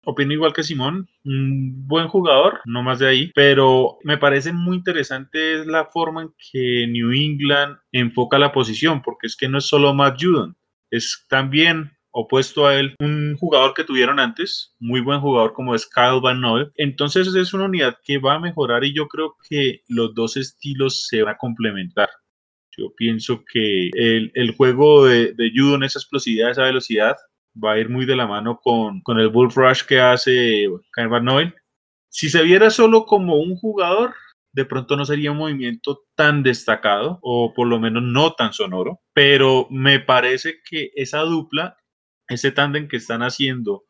Opino 0.04 0.32
igual 0.32 0.54
que 0.54 0.62
Simón, 0.62 1.06
un 1.24 1.86
buen 1.86 2.08
jugador, 2.08 2.60
no 2.64 2.82
más 2.82 2.98
de 2.98 3.08
ahí, 3.08 3.32
pero 3.34 3.98
me 4.04 4.16
parece 4.16 4.52
muy 4.52 4.78
interesante 4.78 5.66
la 5.66 5.84
forma 5.84 6.22
en 6.22 6.34
que 6.50 6.86
New 6.88 7.12
England 7.12 7.76
enfoca 7.92 8.38
la 8.38 8.52
posición, 8.52 9.02
porque 9.02 9.26
es 9.26 9.36
que 9.36 9.48
no 9.48 9.58
es 9.58 9.66
solo 9.66 9.92
Matt 9.92 10.16
Judon, 10.18 10.56
es 10.90 11.26
también 11.28 11.97
opuesto 12.20 12.66
a 12.66 12.74
él 12.74 12.96
un 12.98 13.36
jugador 13.38 13.74
que 13.74 13.84
tuvieron 13.84 14.18
antes, 14.18 14.74
muy 14.80 15.00
buen 15.00 15.20
jugador 15.20 15.52
como 15.52 15.74
es 15.76 15.88
Kyle 15.88 16.20
Van 16.20 16.40
Noy. 16.40 16.66
Entonces 16.74 17.32
es 17.32 17.54
una 17.54 17.66
unidad 17.66 17.96
que 18.04 18.18
va 18.18 18.34
a 18.34 18.40
mejorar 18.40 18.84
y 18.84 18.92
yo 18.92 19.06
creo 19.06 19.36
que 19.48 19.82
los 19.86 20.14
dos 20.14 20.36
estilos 20.36 21.06
se 21.06 21.22
van 21.22 21.34
a 21.34 21.38
complementar. 21.38 22.08
Yo 22.76 22.92
pienso 22.96 23.44
que 23.50 23.90
el, 23.92 24.32
el 24.34 24.56
juego 24.56 25.06
de, 25.06 25.32
de 25.34 25.52
judo 25.54 25.76
en 25.76 25.84
esa 25.84 26.00
explosividad, 26.00 26.50
esa 26.50 26.64
velocidad, 26.64 27.16
va 27.62 27.72
a 27.72 27.78
ir 27.78 27.88
muy 27.88 28.04
de 28.04 28.16
la 28.16 28.26
mano 28.26 28.58
con, 28.60 29.00
con 29.02 29.18
el 29.18 29.28
bull 29.28 29.52
rush 29.54 29.82
que 29.84 30.00
hace 30.00 30.68
Kyle 30.94 31.08
Van 31.08 31.24
Noy. 31.24 31.52
Si 32.08 32.28
se 32.28 32.42
viera 32.42 32.70
solo 32.70 33.04
como 33.04 33.36
un 33.36 33.54
jugador, 33.54 34.14
de 34.52 34.64
pronto 34.64 34.96
no 34.96 35.04
sería 35.04 35.30
un 35.30 35.38
movimiento 35.38 36.00
tan 36.16 36.42
destacado 36.42 37.20
o 37.22 37.54
por 37.54 37.68
lo 37.68 37.78
menos 37.78 38.02
no 38.02 38.32
tan 38.32 38.52
sonoro, 38.52 39.00
pero 39.12 39.68
me 39.70 40.00
parece 40.00 40.56
que 40.68 40.90
esa 40.96 41.20
dupla 41.20 41.77
ese 42.28 42.52
tándem 42.52 42.88
que 42.88 42.96
están 42.96 43.22
haciendo 43.22 43.84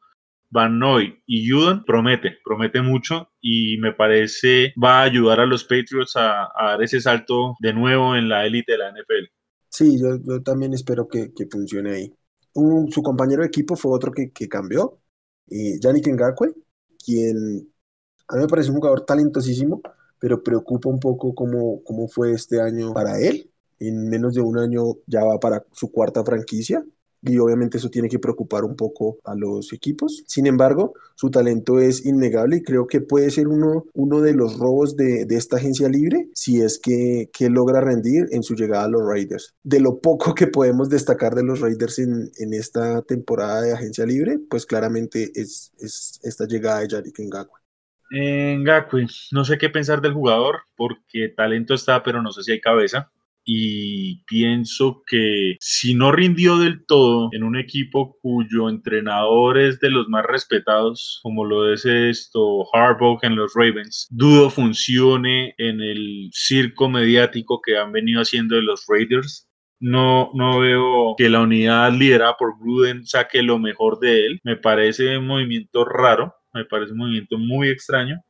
Van 0.50 0.78
Noy 0.78 1.23
y 1.26 1.49
Judon 1.49 1.85
promete, 1.85 2.38
promete 2.45 2.80
mucho 2.80 3.30
y 3.40 3.76
me 3.78 3.92
parece 3.92 4.73
va 4.83 5.00
a 5.00 5.04
ayudar 5.04 5.40
a 5.40 5.47
los 5.47 5.64
Patriots 5.64 6.16
a, 6.16 6.45
a 6.54 6.71
dar 6.71 6.83
ese 6.83 7.00
salto 7.00 7.57
de 7.61 7.73
nuevo 7.75 8.16
en 8.16 8.28
la 8.28 8.47
élite 8.47 8.73
de 8.73 8.78
la 8.78 8.90
NFL. 8.90 9.38
Sí, 9.68 9.99
yo, 10.00 10.42
también 10.42 10.75
espero 10.75 11.09
que, 11.09 11.30
funcione 11.50 11.92
ahí. 11.92 12.14
Su 12.54 13.02
compañero 13.02 13.42
de 13.42 13.49
equipo 13.49 13.76
fue 13.76 13.92
otro 13.92 14.12
que, 14.12 14.49
cambió, 14.49 15.00
y 15.47 15.78
Yannick 15.80 16.09
Ngakwe, 16.09 16.54
quien 17.04 17.71
a 18.28 18.37
mí 18.37 18.42
me 18.42 18.49
parece 18.49 18.71
un 18.71 18.76
jugador 18.76 19.04
talentosísimo, 19.04 19.80
pero 20.18 20.42
preocupa 20.42 20.88
un 20.88 20.99
poco 21.00 21.35
cómo, 21.35 21.83
cómo 21.85 22.09
fue 22.09 22.33
este 22.33 22.61
año 22.61 22.92
para 22.92 23.21
él. 23.21 23.50
En 23.78 24.09
menos 24.09 24.35
de 24.35 24.40
un 24.40 24.59
año 24.59 24.83
ya 25.07 25.25
va 25.25 25.38
para 25.38 25.64
su 25.73 25.92
cuarta 25.92 26.25
franquicia 26.25 26.85
y 27.22 27.38
obviamente 27.38 27.78
eso 27.78 27.90
tiene 27.90 28.08
que 28.08 28.18
preocupar 28.18 28.64
un 28.64 28.76
poco 28.76 29.18
a 29.25 29.34
los 29.34 29.72
equipos. 29.72 30.25
Sin 30.26 30.46
embargo, 30.46 30.94
su 31.14 31.30
talento 31.30 31.80
es 31.80 32.04
innegable 32.04 32.58
y 32.58 32.62
creo 32.62 32.87
que 32.87 33.00
puede 33.00 33.30
ser 33.30 33.48
uno, 33.48 33.87
uno 33.94 34.20
de 34.20 34.34
los 34.34 34.58
robos 34.58 34.96
de, 34.96 35.25
de 35.25 35.37
esta 35.37 35.56
agencia 35.56 35.88
libre 35.88 36.28
si 36.34 36.60
es 36.60 36.78
que, 36.78 37.30
que, 37.32 37.48
logra 37.48 37.80
rendir 37.80 38.26
en 38.30 38.42
su 38.42 38.54
llegada 38.54 38.84
a 38.84 38.88
los 38.88 39.02
Raiders. 39.06 39.54
De 39.62 39.80
lo 39.80 40.00
poco 40.00 40.34
que 40.34 40.46
podemos 40.46 40.88
destacar 40.88 41.34
de 41.34 41.42
los 41.42 41.60
Raiders 41.60 41.98
en, 41.98 42.30
en 42.38 42.54
esta 42.54 43.02
temporada 43.02 43.62
de 43.62 43.72
agencia 43.72 44.06
libre, 44.06 44.38
pues 44.48 44.66
claramente 44.66 45.30
es, 45.34 45.72
es 45.80 46.20
esta 46.22 46.46
llegada 46.46 46.80
de 46.80 46.88
Yannick 46.88 47.18
Ngakwe. 47.18 47.60
Ngakwe, 48.10 49.06
no 49.32 49.44
sé 49.44 49.58
qué 49.58 49.68
pensar 49.68 50.00
del 50.00 50.14
jugador 50.14 50.60
porque 50.76 51.28
talento 51.28 51.75
está, 51.75 52.02
pero 52.02 52.22
no 52.22 52.32
sé 52.32 52.42
si 52.42 52.52
hay 52.52 52.60
cabeza 52.60 53.10
y 53.50 54.22
pienso 54.26 55.02
que 55.06 55.56
si 55.58 55.94
no 55.94 56.12
rindió 56.12 56.58
del 56.58 56.84
todo 56.84 57.30
en 57.32 57.44
un 57.44 57.56
equipo 57.56 58.18
cuyo 58.20 58.68
entrenador 58.68 59.56
es 59.56 59.80
de 59.80 59.88
los 59.88 60.06
más 60.10 60.26
respetados, 60.26 61.20
como 61.22 61.46
lo 61.46 61.72
es 61.72 61.86
esto 61.86 62.66
Harbaugh 62.74 63.18
en 63.22 63.36
los 63.36 63.54
Ravens, 63.54 64.06
dudo 64.10 64.50
funcione 64.50 65.54
en 65.56 65.80
el 65.80 66.28
circo 66.30 66.90
mediático 66.90 67.62
que 67.64 67.78
han 67.78 67.90
venido 67.90 68.20
haciendo 68.20 68.56
de 68.56 68.62
los 68.62 68.84
Raiders. 68.86 69.48
No, 69.80 70.30
no 70.34 70.58
veo 70.58 71.14
que 71.16 71.30
la 71.30 71.40
unidad 71.40 71.90
liderada 71.92 72.36
por 72.36 72.58
Gruden 72.60 73.06
saque 73.06 73.42
lo 73.42 73.58
mejor 73.58 73.98
de 73.98 74.26
él. 74.26 74.40
Me 74.44 74.56
parece 74.56 75.16
un 75.16 75.26
movimiento 75.26 75.86
raro, 75.86 76.34
me 76.52 76.66
parece 76.66 76.92
un 76.92 76.98
movimiento 76.98 77.38
muy 77.38 77.68
extraño 77.68 78.20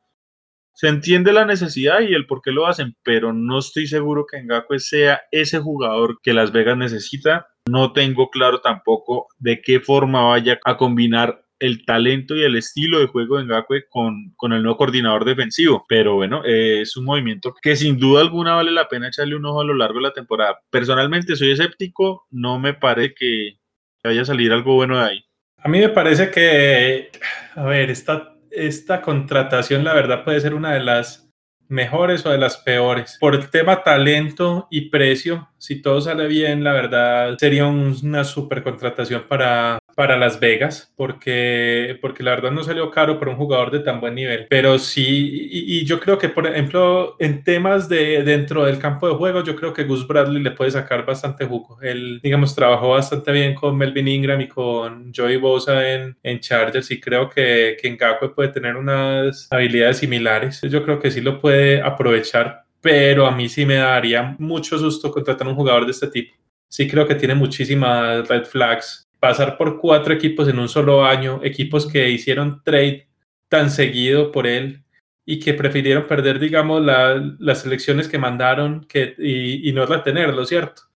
se 0.79 0.87
entiende 0.87 1.33
la 1.33 1.43
necesidad 1.43 1.99
y 1.99 2.13
el 2.13 2.25
por 2.25 2.41
qué 2.41 2.53
lo 2.53 2.65
hacen, 2.65 2.95
pero 3.03 3.33
no 3.33 3.59
estoy 3.59 3.85
seguro 3.85 4.25
que 4.25 4.41
Ngakwe 4.41 4.79
sea 4.79 5.19
ese 5.29 5.59
jugador 5.59 6.21
que 6.23 6.33
Las 6.33 6.53
Vegas 6.53 6.77
necesita. 6.77 7.47
No 7.69 7.91
tengo 7.91 8.29
claro 8.29 8.61
tampoco 8.61 9.27
de 9.39 9.61
qué 9.61 9.81
forma 9.81 10.21
vaya 10.21 10.57
a 10.63 10.77
combinar 10.77 11.43
el 11.59 11.83
talento 11.83 12.33
y 12.33 12.43
el 12.43 12.55
estilo 12.55 12.99
de 12.99 13.07
juego 13.07 13.39
de 13.39 13.43
Ngakwe 13.43 13.89
con, 13.89 14.31
con 14.37 14.53
el 14.53 14.63
nuevo 14.63 14.77
coordinador 14.77 15.25
defensivo. 15.25 15.83
Pero 15.89 16.15
bueno, 16.15 16.45
eh, 16.45 16.79
es 16.83 16.95
un 16.95 17.03
movimiento 17.03 17.53
que 17.61 17.75
sin 17.75 17.99
duda 17.99 18.21
alguna 18.21 18.55
vale 18.55 18.71
la 18.71 18.87
pena 18.87 19.09
echarle 19.09 19.35
un 19.35 19.45
ojo 19.47 19.59
a 19.59 19.65
lo 19.65 19.73
largo 19.73 19.97
de 19.97 20.03
la 20.03 20.13
temporada. 20.13 20.61
Personalmente 20.69 21.35
soy 21.35 21.51
escéptico, 21.51 22.25
no 22.31 22.57
me 22.57 22.73
parece 22.73 23.15
que 23.15 23.59
vaya 24.01 24.21
a 24.21 24.25
salir 24.25 24.53
algo 24.53 24.75
bueno 24.75 24.97
de 24.97 25.03
ahí. 25.03 25.25
A 25.57 25.67
mí 25.67 25.79
me 25.79 25.89
parece 25.89 26.31
que, 26.31 27.09
a 27.53 27.65
ver, 27.65 27.89
está 27.89 28.38
esta 28.51 29.01
contratación, 29.01 29.83
la 29.83 29.93
verdad, 29.93 30.23
puede 30.23 30.41
ser 30.41 30.53
una 30.53 30.73
de 30.73 30.81
las 30.81 31.29
mejores 31.67 32.25
o 32.25 32.31
de 32.31 32.37
las 32.37 32.57
peores. 32.57 33.17
Por 33.19 33.35
el 33.35 33.49
tema 33.49 33.83
talento 33.83 34.67
y 34.71 34.89
precio, 34.89 35.49
si 35.57 35.81
todo 35.81 36.01
sale 36.01 36.27
bien, 36.27 36.63
la 36.63 36.73
verdad, 36.73 37.37
sería 37.37 37.67
una 37.67 38.23
super 38.23 38.63
contratación 38.63 39.25
para, 39.27 39.79
para 39.99 40.15
Las 40.15 40.39
Vegas, 40.39 40.93
porque, 40.95 41.97
porque 41.99 42.23
la 42.23 42.31
verdad 42.31 42.51
no 42.51 42.63
salió 42.63 42.89
caro 42.89 43.19
para 43.19 43.31
un 43.31 43.35
jugador 43.35 43.69
de 43.69 43.81
tan 43.81 43.99
buen 43.99 44.15
nivel. 44.15 44.47
Pero 44.49 44.79
sí, 44.79 45.49
y, 45.51 45.79
y 45.79 45.85
yo 45.85 45.99
creo 45.99 46.17
que, 46.17 46.29
por 46.29 46.47
ejemplo, 46.47 47.17
en 47.19 47.43
temas 47.43 47.89
de 47.89 48.23
dentro 48.23 48.63
del 48.63 48.79
campo 48.79 49.09
de 49.09 49.15
juego, 49.15 49.43
yo 49.43 49.57
creo 49.57 49.73
que 49.73 49.83
Gus 49.83 50.07
Bradley 50.07 50.41
le 50.41 50.51
puede 50.51 50.71
sacar 50.71 51.05
bastante 51.05 51.45
jugo. 51.45 51.81
Él, 51.81 52.21
digamos, 52.23 52.55
trabajó 52.55 52.91
bastante 52.91 53.33
bien 53.33 53.53
con 53.53 53.77
Melvin 53.77 54.07
Ingram 54.07 54.39
y 54.39 54.47
con 54.47 55.11
Joey 55.13 55.35
Bosa 55.35 55.85
en, 55.85 56.15
en 56.23 56.39
Chargers 56.39 56.89
y 56.91 57.01
creo 57.01 57.29
que, 57.29 57.75
que 57.81 57.91
Ngakwe 57.91 58.29
puede 58.29 58.53
tener 58.53 58.77
unas 58.77 59.51
habilidades 59.51 59.97
similares. 59.97 60.61
Yo 60.61 60.81
creo 60.81 60.97
que 60.97 61.11
sí 61.11 61.19
lo 61.19 61.41
puede 61.41 61.81
aprovechar, 61.81 62.63
pero 62.79 63.25
a 63.25 63.35
mí 63.35 63.49
sí 63.49 63.65
me 63.65 63.75
daría 63.75 64.33
mucho 64.39 64.79
susto 64.79 65.11
contratar 65.11 65.45
a 65.45 65.49
un 65.49 65.57
jugador 65.57 65.83
de 65.83 65.91
este 65.91 66.07
tipo. 66.07 66.33
Sí 66.69 66.87
creo 66.87 67.05
que 67.05 67.15
tiene 67.15 67.35
muchísimas 67.35 68.25
red 68.29 68.45
flags 68.45 69.08
pasar 69.19 69.57
por 69.57 69.79
cuatro 69.79 70.13
equipos 70.13 70.47
en 70.47 70.59
un 70.59 70.69
solo 70.69 71.05
año, 71.05 71.41
equipos 71.43 71.87
que 71.87 72.09
hicieron 72.09 72.61
trade 72.63 73.07
tan 73.49 73.71
seguido 73.71 74.31
por 74.31 74.47
él 74.47 74.83
y 75.25 75.39
que 75.39 75.53
prefirieron 75.53 76.07
perder, 76.07 76.39
digamos, 76.39 76.83
la, 76.83 77.35
las 77.39 77.61
selecciones 77.61 78.07
que 78.07 78.17
mandaron 78.17 78.85
que, 78.85 79.15
y, 79.17 79.69
y, 79.69 79.73
no 79.73 79.85
retenerlo, 79.85 80.45
¿cierto? 80.45 80.89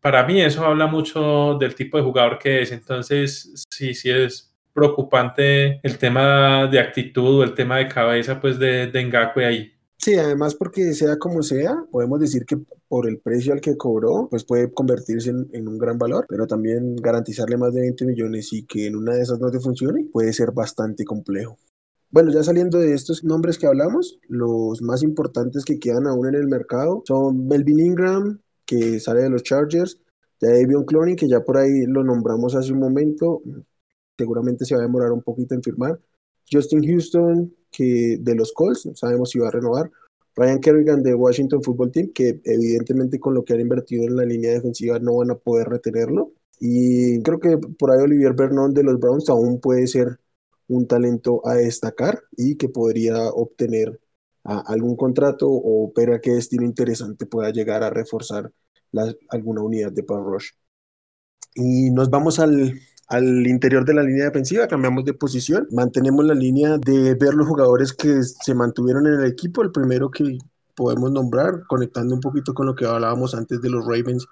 para 0.00 0.24
mí 0.24 0.40
eso 0.40 0.64
habla 0.64 0.86
mucho 0.86 1.56
del 1.58 1.74
tipo 1.74 1.96
de 1.98 2.04
jugador 2.04 2.38
que 2.38 2.62
es. 2.62 2.72
Entonces, 2.72 3.66
sí, 3.70 3.94
sí 3.94 4.10
es 4.10 4.54
preocupante 4.72 5.80
el 5.82 5.98
tema 5.98 6.66
de 6.66 6.80
actitud 6.80 7.40
o 7.40 7.44
el 7.44 7.54
tema 7.54 7.78
de 7.78 7.88
cabeza 7.88 8.40
pues 8.40 8.58
de, 8.58 8.86
de 8.86 9.04
Ngakwe 9.04 9.44
ahí. 9.44 9.74
Sí, 10.02 10.14
además 10.14 10.54
porque 10.54 10.94
sea 10.94 11.18
como 11.18 11.42
sea, 11.42 11.84
podemos 11.90 12.18
decir 12.20 12.46
que 12.46 12.56
por 12.88 13.06
el 13.06 13.18
precio 13.18 13.52
al 13.52 13.60
que 13.60 13.76
cobró, 13.76 14.28
pues 14.30 14.44
puede 14.44 14.72
convertirse 14.72 15.28
en, 15.28 15.68
un 15.68 15.76
gran 15.76 15.98
valor, 15.98 16.24
pero 16.26 16.46
también 16.46 16.96
garantizarle 16.96 17.58
más 17.58 17.74
de 17.74 17.82
20 17.82 18.06
millones 18.06 18.50
y 18.54 18.64
que 18.64 18.86
en 18.86 18.96
una 18.96 19.14
de 19.14 19.20
esas 19.20 19.38
no 19.40 19.50
te 19.50 19.60
funcione 19.60 20.06
puede 20.10 20.32
ser 20.32 20.52
bastante 20.52 21.04
complejo. 21.04 21.58
Bueno, 22.10 22.32
ya 22.32 22.42
saliendo 22.42 22.78
de 22.78 22.94
estos 22.94 23.24
nombres 23.24 23.58
que 23.58 23.66
hablamos, 23.66 24.18
los 24.26 24.80
más 24.80 25.02
importantes 25.02 25.66
que 25.66 25.78
quedan 25.78 26.06
aún 26.06 26.28
en 26.28 26.34
el 26.34 26.48
mercado 26.48 27.02
son 27.06 27.46
Melvin 27.46 27.80
Ingram, 27.80 28.40
que 28.64 29.00
sale 29.00 29.20
de 29.20 29.30
los 29.30 29.42
Chargers, 29.42 30.00
Davion 30.40 30.86
Cloning, 30.86 31.16
que 31.16 31.28
ya 31.28 31.40
por 31.44 31.58
ahí 31.58 31.84
lo 31.86 32.02
nombramos 32.04 32.54
hace 32.54 32.72
un 32.72 32.80
momento, 32.80 33.42
seguramente 34.16 34.64
se 34.64 34.74
va 34.74 34.80
a 34.80 34.84
demorar 34.84 35.12
un 35.12 35.22
poquito 35.22 35.54
en 35.54 35.62
firmar, 35.62 36.00
Justin 36.50 36.82
Houston, 36.82 37.54
de 37.78 38.34
los 38.34 38.52
Colts, 38.52 38.88
sabemos 38.94 39.30
si 39.30 39.38
va 39.38 39.48
a 39.48 39.52
renovar. 39.52 39.90
Ryan 40.36 40.60
Kerrigan 40.60 41.02
de 41.02 41.14
Washington 41.14 41.62
Football 41.62 41.92
Team, 41.92 42.12
que 42.14 42.40
evidentemente 42.44 43.18
con 43.18 43.34
lo 43.34 43.44
que 43.44 43.54
han 43.54 43.60
invertido 43.60 44.04
en 44.04 44.16
la 44.16 44.24
línea 44.24 44.52
defensiva 44.52 44.98
no 44.98 45.16
van 45.16 45.30
a 45.30 45.34
poder 45.34 45.68
retenerlo. 45.68 46.32
Y 46.60 47.22
creo 47.22 47.40
que 47.40 47.58
por 47.58 47.90
ahí 47.90 47.98
Olivier 48.02 48.34
Vernon 48.34 48.74
de 48.74 48.82
los 48.82 48.98
Browns 48.98 49.28
aún 49.28 49.60
puede 49.60 49.86
ser 49.86 50.18
un 50.68 50.86
talento 50.86 51.46
a 51.46 51.54
destacar 51.54 52.22
y 52.36 52.56
que 52.56 52.68
podría 52.68 53.28
obtener 53.30 54.00
algún 54.44 54.96
contrato 54.96 55.48
o 55.48 55.84
opera 55.84 56.20
que 56.20 56.32
destino 56.32 56.64
interesante 56.64 57.26
pueda 57.26 57.50
llegar 57.50 57.82
a 57.82 57.90
reforzar 57.90 58.52
alguna 59.28 59.62
unidad 59.62 59.92
de 59.92 60.02
Power 60.02 60.24
Rush. 60.24 60.50
Y 61.54 61.90
nos 61.90 62.10
vamos 62.10 62.38
al, 62.38 62.80
al 63.10 63.46
interior 63.46 63.84
de 63.84 63.92
la 63.92 64.04
línea 64.04 64.26
defensiva, 64.26 64.68
cambiamos 64.68 65.04
de 65.04 65.14
posición, 65.14 65.66
mantenemos 65.72 66.24
la 66.24 66.34
línea 66.34 66.78
de 66.78 67.14
ver 67.16 67.34
los 67.34 67.48
jugadores 67.48 67.92
que 67.92 68.22
se 68.22 68.54
mantuvieron 68.54 69.04
en 69.08 69.14
el 69.14 69.26
equipo. 69.26 69.62
El 69.62 69.72
primero 69.72 70.12
que 70.12 70.38
podemos 70.76 71.10
nombrar, 71.10 71.64
conectando 71.66 72.14
un 72.14 72.20
poquito 72.20 72.54
con 72.54 72.66
lo 72.66 72.74
que 72.76 72.86
hablábamos 72.86 73.34
antes 73.34 73.60
de 73.60 73.68
los 73.68 73.84
Ravens, 73.84 74.26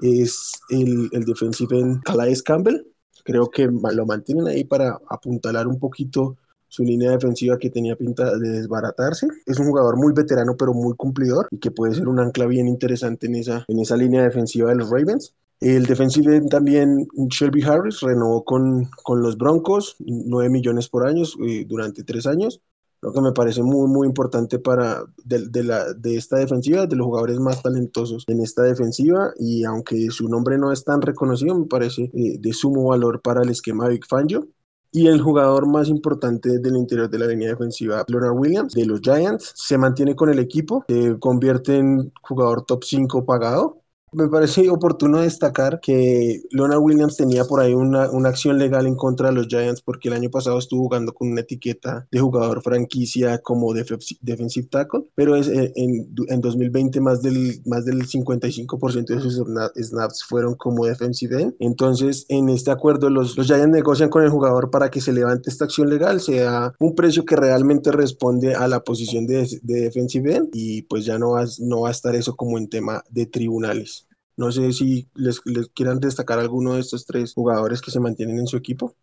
es 0.00 0.52
el, 0.70 1.10
el 1.12 1.24
defensive 1.24 1.78
en 1.78 2.00
Calais 2.00 2.42
Campbell. 2.42 2.86
Creo 3.24 3.50
que 3.50 3.66
lo 3.66 4.06
mantienen 4.06 4.46
ahí 4.46 4.64
para 4.64 4.98
apuntalar 5.10 5.66
un 5.66 5.78
poquito 5.78 6.38
su 6.66 6.82
línea 6.82 7.10
defensiva 7.10 7.58
que 7.58 7.68
tenía 7.68 7.94
pinta 7.94 8.38
de 8.38 8.48
desbaratarse. 8.48 9.28
Es 9.44 9.58
un 9.58 9.66
jugador 9.66 9.98
muy 9.98 10.14
veterano 10.14 10.56
pero 10.56 10.72
muy 10.72 10.96
cumplidor 10.96 11.46
y 11.50 11.58
que 11.58 11.70
puede 11.70 11.94
ser 11.94 12.08
un 12.08 12.18
ancla 12.18 12.46
bien 12.46 12.68
interesante 12.68 13.26
en 13.26 13.34
esa, 13.34 13.64
en 13.68 13.80
esa 13.80 13.98
línea 13.98 14.22
defensiva 14.22 14.70
de 14.70 14.76
los 14.76 14.88
Ravens. 14.88 15.34
El 15.60 15.86
defensive 15.86 16.42
también, 16.48 17.06
Shelby 17.30 17.62
Harris, 17.62 18.00
renovó 18.00 18.44
con, 18.44 18.90
con 19.02 19.22
los 19.22 19.38
Broncos, 19.38 19.96
9 20.00 20.50
millones 20.50 20.88
por 20.88 21.06
año 21.06 21.24
eh, 21.46 21.64
durante 21.66 22.04
tres 22.04 22.26
años, 22.26 22.60
lo 23.00 23.12
que 23.12 23.20
me 23.20 23.32
parece 23.32 23.62
muy, 23.62 23.88
muy 23.88 24.06
importante 24.06 24.58
para 24.58 25.04
de, 25.24 25.46
de, 25.48 25.62
la, 25.62 25.92
de 25.92 26.16
esta 26.16 26.38
defensiva, 26.38 26.86
de 26.86 26.96
los 26.96 27.06
jugadores 27.06 27.38
más 27.38 27.62
talentosos 27.62 28.24
en 28.28 28.40
esta 28.40 28.62
defensiva, 28.62 29.32
y 29.38 29.64
aunque 29.64 30.10
su 30.10 30.28
nombre 30.28 30.58
no 30.58 30.72
es 30.72 30.84
tan 30.84 31.02
reconocido, 31.02 31.54
me 31.54 31.66
parece 31.66 32.10
eh, 32.14 32.38
de 32.38 32.52
sumo 32.52 32.88
valor 32.88 33.20
para 33.20 33.42
el 33.42 33.50
esquema 33.50 33.88
Big 33.88 34.06
Fangio. 34.06 34.48
Y 34.90 35.08
el 35.08 35.20
jugador 35.20 35.66
más 35.66 35.88
importante 35.88 36.60
del 36.60 36.76
interior 36.76 37.10
de 37.10 37.18
la 37.18 37.26
línea 37.26 37.48
defensiva, 37.48 38.04
Leonard 38.06 38.38
Williams, 38.38 38.74
de 38.74 38.86
los 38.86 39.00
Giants, 39.00 39.52
se 39.56 39.76
mantiene 39.76 40.14
con 40.14 40.30
el 40.30 40.38
equipo, 40.38 40.84
se 40.88 41.18
convierte 41.18 41.76
en 41.76 42.12
jugador 42.22 42.64
top 42.64 42.84
5 42.84 43.24
pagado 43.24 43.83
me 44.14 44.28
parece 44.28 44.68
oportuno 44.70 45.20
destacar 45.20 45.80
que 45.80 46.42
Leonard 46.50 46.80
Williams 46.80 47.16
tenía 47.16 47.44
por 47.44 47.60
ahí 47.60 47.74
una, 47.74 48.10
una, 48.10 48.28
acción 48.28 48.58
legal 48.58 48.86
en 48.86 48.96
contra 48.96 49.28
de 49.28 49.34
los 49.34 49.48
Giants 49.48 49.82
porque 49.82 50.08
el 50.08 50.14
año 50.14 50.30
pasado 50.30 50.58
estuvo 50.58 50.84
jugando 50.84 51.12
con 51.12 51.30
una 51.30 51.42
etiqueta 51.42 52.06
de 52.10 52.20
jugador 52.20 52.62
franquicia 52.62 53.38
como 53.38 53.72
defensive 53.74 54.68
tackle, 54.68 55.04
pero 55.14 55.36
es, 55.36 55.48
eh, 55.48 55.72
en, 55.76 56.08
en 56.28 56.40
2020 56.40 57.00
más 57.00 57.22
del, 57.22 57.60
más 57.66 57.84
del 57.84 58.06
55% 58.06 59.06
de 59.06 59.20
sus 59.20 59.42
snaps 59.76 60.24
fueron 60.24 60.54
como 60.54 60.86
defensive 60.86 61.40
end. 61.40 61.54
Entonces, 61.58 62.26
en 62.28 62.48
este 62.48 62.70
acuerdo, 62.70 63.10
los, 63.10 63.36
los 63.36 63.46
Giants 63.46 63.68
negocian 63.68 64.08
con 64.08 64.22
el 64.22 64.30
jugador 64.30 64.70
para 64.70 64.90
que 64.90 65.00
se 65.00 65.12
levante 65.12 65.50
esta 65.50 65.64
acción 65.64 65.88
legal, 65.88 66.20
sea 66.20 66.72
un 66.78 66.94
precio 66.94 67.24
que 67.24 67.36
realmente 67.36 67.92
responde 67.92 68.54
a 68.54 68.68
la 68.68 68.80
posición 68.80 69.26
de, 69.26 69.48
de 69.62 69.80
defensive 69.80 70.34
end 70.34 70.48
y 70.52 70.82
pues 70.82 71.04
ya 71.04 71.18
no 71.18 71.32
va, 71.32 71.44
no 71.60 71.82
va 71.82 71.88
a 71.88 71.92
estar 71.92 72.14
eso 72.14 72.36
como 72.36 72.58
en 72.58 72.68
tema 72.68 73.02
de 73.10 73.26
tribunales. 73.26 74.03
No 74.36 74.50
sé 74.52 74.72
si 74.72 75.08
les, 75.14 75.40
quieran 75.74 76.00
destacar 76.00 76.38
alguno 76.38 76.74
de 76.74 76.80
estos 76.80 77.06
tres 77.06 77.34
jugadores 77.34 77.80
que 77.80 77.90
se 77.90 78.00
mantienen 78.00 78.38
en 78.38 78.46
su 78.46 78.56
equipo. 78.56 78.94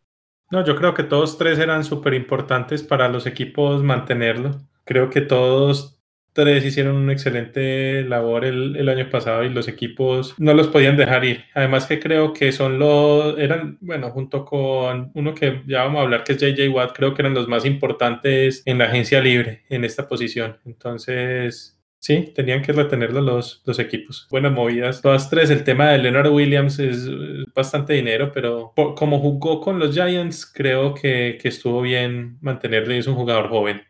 No, 0.51 0.65
yo 0.65 0.75
creo 0.75 0.93
que 0.93 1.03
todos 1.03 1.37
tres 1.37 1.59
eran 1.59 1.83
súper 1.83 2.13
importantes 2.13 2.83
para 2.83 3.07
los 3.07 3.25
equipos 3.25 3.83
mantenerlo. 3.83 4.61
Creo 4.83 5.09
que 5.09 5.21
todos 5.21 6.01
tres 6.33 6.65
hicieron 6.65 6.95
una 6.95 7.13
excelente 7.13 8.03
labor 8.03 8.45
el, 8.45 8.75
el, 8.77 8.89
año 8.89 9.09
pasado 9.09 9.43
y 9.43 9.49
los 9.49 9.67
equipos 9.67 10.35
no 10.37 10.53
los 10.53 10.67
podían 10.67 10.97
dejar 10.97 11.25
ir. 11.25 11.45
Además 11.53 11.85
que 11.85 11.99
creo 11.99 12.33
que 12.33 12.51
son 12.51 12.79
los, 12.79 13.37
eran, 13.37 13.77
bueno, 13.81 14.11
junto 14.11 14.45
con 14.45 15.11
uno 15.13 15.33
que 15.35 15.63
ya 15.67 15.83
vamos 15.83 15.99
a 15.99 16.03
hablar 16.03 16.23
que 16.23 16.33
es 16.33 16.37
JJ 16.37 16.69
Watt, 16.69 16.95
creo 16.95 17.13
que 17.13 17.21
eran 17.21 17.33
los 17.33 17.47
más 17.47 17.65
importantes 17.65 18.63
en 18.65 18.77
la 18.77 18.85
agencia 18.85 19.21
libre 19.21 19.63
en 19.69 19.83
esta 19.83 20.07
posición. 20.07 20.57
Entonces, 20.65 21.80
Sí, 22.01 22.31
tenían 22.33 22.63
que 22.63 22.73
retenerlo 22.73 23.21
los, 23.21 23.61
los 23.63 23.77
equipos. 23.77 24.27
Buenas 24.31 24.51
movidas. 24.51 25.03
Todas 25.03 25.29
tres. 25.29 25.51
El 25.51 25.63
tema 25.63 25.89
de 25.91 25.99
Leonard 25.99 26.31
Williams 26.31 26.79
es 26.79 27.07
bastante 27.53 27.93
dinero, 27.93 28.31
pero 28.33 28.73
como 28.95 29.19
jugó 29.19 29.61
con 29.61 29.77
los 29.77 29.93
Giants, 29.93 30.51
creo 30.51 30.95
que, 30.95 31.37
que 31.39 31.49
estuvo 31.49 31.79
bien 31.83 32.39
mantenerlo 32.41 32.95
y 32.95 32.97
es 32.97 33.05
un 33.05 33.13
jugador 33.13 33.49
joven. 33.49 33.83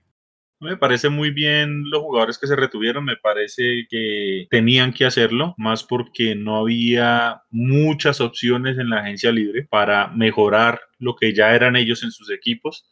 Me 0.60 0.76
parece 0.76 1.08
muy 1.08 1.32
bien 1.32 1.90
los 1.90 2.02
jugadores 2.02 2.38
que 2.38 2.48
se 2.48 2.56
retuvieron, 2.58 3.06
me 3.06 3.16
parece 3.16 3.88
que 3.90 4.46
tenían 4.52 4.94
que 4.94 5.06
hacerlo, 5.06 5.56
más 5.58 5.84
porque 5.84 6.36
no 6.36 6.58
había 6.58 7.42
muchas 7.50 8.20
opciones 8.20 8.78
en 8.78 8.90
la 8.90 9.00
agencia 9.00 9.32
libre 9.32 9.66
para 9.70 10.10
mejorar 10.10 10.82
lo 11.00 11.16
que 11.16 11.34
ya 11.34 11.56
eran 11.56 11.78
ellos 11.78 12.04
en 12.04 12.12
sus 12.12 12.30
equipos. 12.30 12.86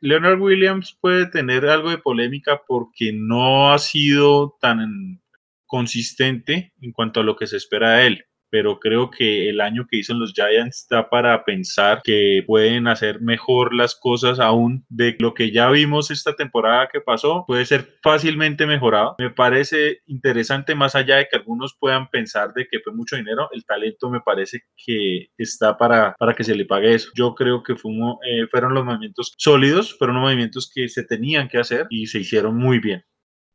Leonard 0.00 0.40
Williams 0.40 0.96
puede 1.00 1.26
tener 1.26 1.66
algo 1.66 1.90
de 1.90 1.98
polémica 1.98 2.62
porque 2.66 3.12
no 3.12 3.72
ha 3.72 3.78
sido 3.78 4.56
tan 4.60 5.22
consistente 5.66 6.72
en 6.80 6.92
cuanto 6.92 7.20
a 7.20 7.22
lo 7.22 7.36
que 7.36 7.46
se 7.46 7.56
espera 7.56 7.92
de 7.92 8.06
él 8.06 8.24
pero 8.50 8.78
creo 8.78 9.10
que 9.10 9.48
el 9.48 9.60
año 9.60 9.86
que 9.88 9.98
hizo 9.98 10.12
en 10.12 10.20
los 10.20 10.32
Giants 10.32 10.82
está 10.82 11.08
para 11.08 11.44
pensar 11.44 12.00
que 12.02 12.42
pueden 12.46 12.88
hacer 12.88 13.20
mejor 13.20 13.74
las 13.74 13.94
cosas 13.94 14.40
aún 14.40 14.84
de 14.88 15.16
lo 15.18 15.34
que 15.34 15.50
ya 15.50 15.70
vimos 15.70 16.10
esta 16.10 16.34
temporada 16.34 16.88
que 16.92 17.00
pasó, 17.00 17.44
puede 17.46 17.64
ser 17.64 17.88
fácilmente 18.02 18.66
mejorado. 18.66 19.16
Me 19.18 19.30
parece 19.30 20.00
interesante 20.06 20.74
más 20.74 20.94
allá 20.94 21.16
de 21.16 21.28
que 21.28 21.36
algunos 21.36 21.76
puedan 21.78 22.08
pensar 22.10 22.52
de 22.52 22.66
que 22.70 22.80
fue 22.80 22.92
mucho 22.92 23.16
dinero, 23.16 23.48
el 23.52 23.64
talento 23.64 24.10
me 24.10 24.20
parece 24.20 24.62
que 24.76 25.28
está 25.38 25.76
para, 25.76 26.14
para 26.18 26.34
que 26.34 26.44
se 26.44 26.54
le 26.54 26.64
pague 26.64 26.94
eso. 26.94 27.10
Yo 27.14 27.34
creo 27.34 27.62
que 27.62 27.72
eh, 27.72 28.46
fueron 28.50 28.74
los 28.74 28.84
movimientos 28.84 29.32
sólidos, 29.36 29.96
fueron 29.96 30.16
los 30.16 30.24
movimientos 30.24 30.70
que 30.72 30.88
se 30.88 31.04
tenían 31.04 31.48
que 31.48 31.58
hacer 31.58 31.86
y 31.90 32.06
se 32.06 32.18
hicieron 32.18 32.56
muy 32.56 32.78
bien. 32.78 33.04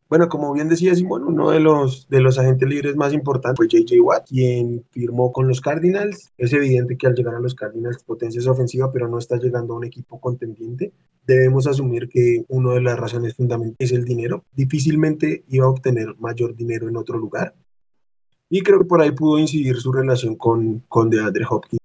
Bueno, 0.08 0.30
como 0.30 0.54
bien 0.54 0.70
decía 0.70 0.94
Simón, 0.94 1.24
uno 1.24 1.50
de 1.50 1.60
los, 1.60 2.08
de 2.10 2.22
los 2.22 2.38
agentes 2.38 2.70
libres 2.70 2.96
más 2.96 3.12
importantes 3.12 3.58
fue 3.58 3.68
JJ 3.68 4.02
Watt, 4.02 4.28
quien 4.28 4.86
firmó 4.92 5.32
con 5.32 5.48
los 5.48 5.62
Cardinals. 5.62 6.32
Es 6.38 6.54
evidente 6.54 6.96
que 6.96 7.08
al 7.08 7.16
llegar 7.16 7.34
a 7.34 7.40
los 7.40 7.56
Cardinals 7.56 8.04
potencia 8.04 8.40
es 8.40 8.46
ofensiva, 8.46 8.92
pero 8.92 9.08
no 9.08 9.18
está 9.18 9.38
llegando 9.38 9.74
a 9.74 9.78
un 9.78 9.84
equipo 9.84 10.20
contendiente. 10.20 10.94
Debemos 11.26 11.66
asumir 11.66 12.08
que 12.08 12.46
una 12.50 12.74
de 12.76 12.82
las 12.82 13.00
razones 13.00 13.36
fundamentales 13.36 13.78
es 13.80 13.92
el 13.94 14.06
dinero. 14.06 14.46
Difícilmente 14.54 15.44
iba 15.48 15.66
a 15.66 15.70
obtener 15.70 16.16
mayor 16.20 16.56
dinero 16.56 16.88
en 16.88 16.98
otro 16.98 17.18
lugar. 17.18 17.56
Y 18.48 18.62
creo 18.62 18.78
que 18.78 18.86
por 18.86 19.02
ahí 19.02 19.10
pudo 19.10 19.40
incidir 19.40 19.78
su 19.78 19.92
relación 19.92 20.36
con, 20.36 20.84
con 20.88 21.10
DeAndre 21.10 21.46
Hopkins. 21.50 21.85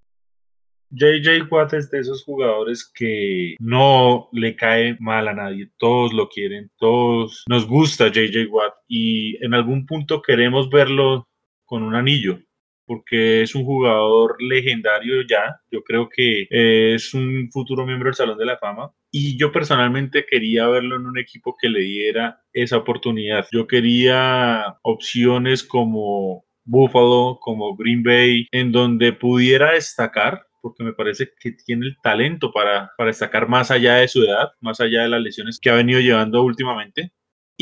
JJ 0.91 1.51
Watt 1.51 1.75
es 1.75 1.91
de 1.91 2.01
esos 2.01 2.25
jugadores 2.25 2.91
que 2.93 3.55
no 3.61 4.29
le 4.33 4.57
cae 4.57 4.97
mal 4.99 5.29
a 5.29 5.35
nadie, 5.35 5.71
todos 5.79 6.13
lo 6.13 6.29
quieren, 6.29 6.71
todos 6.79 7.45
nos 7.49 7.67
gusta 7.67 8.09
JJ 8.09 8.47
Watt 8.51 8.75
y 8.89 9.43
en 9.45 9.55
algún 9.55 9.87
punto 9.87 10.21
queremos 10.21 10.69
verlo 10.69 11.29
con 11.65 11.85
un 11.85 11.95
anillo, 11.95 12.41
porque 12.87 13.43
es 13.43 13.55
un 13.55 13.65
jugador 13.65 14.43
legendario 14.43 15.23
ya, 15.23 15.61
yo 15.71 15.83
creo 15.85 16.09
que 16.09 16.49
es 16.51 17.15
un 17.15 17.49
futuro 17.53 17.87
miembro 17.87 18.09
del 18.09 18.17
Salón 18.17 18.39
de 18.39 18.47
la 18.47 18.59
Fama 18.59 18.91
y 19.13 19.39
yo 19.39 19.53
personalmente 19.53 20.27
quería 20.29 20.67
verlo 20.67 20.97
en 20.97 21.07
un 21.07 21.19
equipo 21.19 21.57
que 21.61 21.69
le 21.69 21.81
diera 21.81 22.43
esa 22.53 22.79
oportunidad. 22.79 23.47
Yo 23.53 23.67
quería 23.67 24.79
opciones 24.83 25.63
como 25.63 26.45
Buffalo, 26.65 27.39
como 27.41 27.77
Green 27.77 28.03
Bay, 28.03 28.47
en 28.53 28.71
donde 28.73 29.13
pudiera 29.13 29.73
destacar 29.73 30.47
porque 30.61 30.85
me 30.85 30.93
parece 30.93 31.31
que 31.39 31.53
tiene 31.53 31.87
el 31.87 31.97
talento 32.03 32.53
para, 32.53 32.91
para 32.97 33.09
destacar 33.09 33.49
más 33.49 33.71
allá 33.71 33.97
de 33.97 34.09
su 34.09 34.23
edad, 34.23 34.51
más 34.61 34.81
allá 34.81 35.03
de 35.03 35.09
las 35.09 35.23
lesiones 35.23 35.59
que 35.61 35.71
ha 35.71 35.75
venido 35.75 36.01
llevando 36.01 36.43
últimamente. 36.43 37.13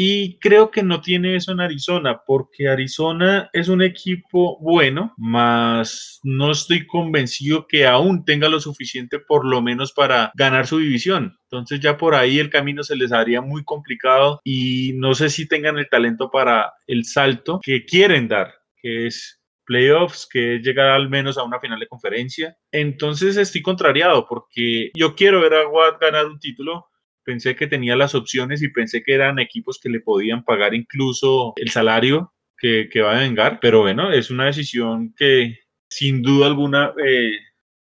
Y 0.00 0.38
creo 0.38 0.70
que 0.70 0.84
no 0.84 1.00
tiene 1.00 1.34
eso 1.34 1.50
en 1.50 1.58
Arizona, 1.58 2.20
porque 2.24 2.68
Arizona 2.68 3.50
es 3.52 3.66
un 3.66 3.82
equipo 3.82 4.56
bueno, 4.60 5.12
mas 5.16 6.20
no 6.22 6.52
estoy 6.52 6.86
convencido 6.86 7.66
que 7.66 7.84
aún 7.84 8.24
tenga 8.24 8.48
lo 8.48 8.60
suficiente 8.60 9.18
por 9.18 9.44
lo 9.44 9.60
menos 9.60 9.92
para 9.92 10.30
ganar 10.36 10.68
su 10.68 10.78
división. 10.78 11.36
Entonces 11.50 11.80
ya 11.80 11.96
por 11.96 12.14
ahí 12.14 12.38
el 12.38 12.48
camino 12.48 12.84
se 12.84 12.94
les 12.94 13.10
haría 13.10 13.40
muy 13.40 13.64
complicado 13.64 14.40
y 14.44 14.92
no 14.94 15.16
sé 15.16 15.30
si 15.30 15.48
tengan 15.48 15.78
el 15.78 15.88
talento 15.88 16.30
para 16.30 16.74
el 16.86 17.04
salto 17.04 17.58
que 17.60 17.84
quieren 17.84 18.28
dar, 18.28 18.54
que 18.80 19.08
es 19.08 19.37
playoffs, 19.68 20.26
que 20.26 20.56
es 20.56 20.62
llegar 20.62 20.88
al 20.88 21.10
menos 21.10 21.36
a 21.36 21.44
una 21.44 21.60
final 21.60 21.78
de 21.78 21.86
conferencia. 21.86 22.56
Entonces 22.72 23.36
estoy 23.36 23.60
contrariado 23.62 24.26
porque 24.26 24.90
yo 24.94 25.14
quiero 25.14 25.42
ver 25.42 25.54
a 25.54 25.68
Watt 25.68 26.00
ganar 26.00 26.26
un 26.26 26.40
título, 26.40 26.86
pensé 27.22 27.54
que 27.54 27.66
tenía 27.66 27.94
las 27.94 28.14
opciones 28.14 28.62
y 28.62 28.68
pensé 28.68 29.02
que 29.02 29.14
eran 29.14 29.38
equipos 29.38 29.78
que 29.78 29.90
le 29.90 30.00
podían 30.00 30.42
pagar 30.42 30.74
incluso 30.74 31.52
el 31.56 31.68
salario 31.68 32.32
que, 32.56 32.88
va 33.02 33.16
a 33.16 33.20
vengar, 33.20 33.60
pero 33.60 33.82
bueno, 33.82 34.10
es 34.10 34.30
una 34.30 34.46
decisión 34.46 35.14
que 35.16 35.58
sin 35.88 36.22
duda 36.22 36.46
alguna 36.46 36.92
eh, 37.06 37.38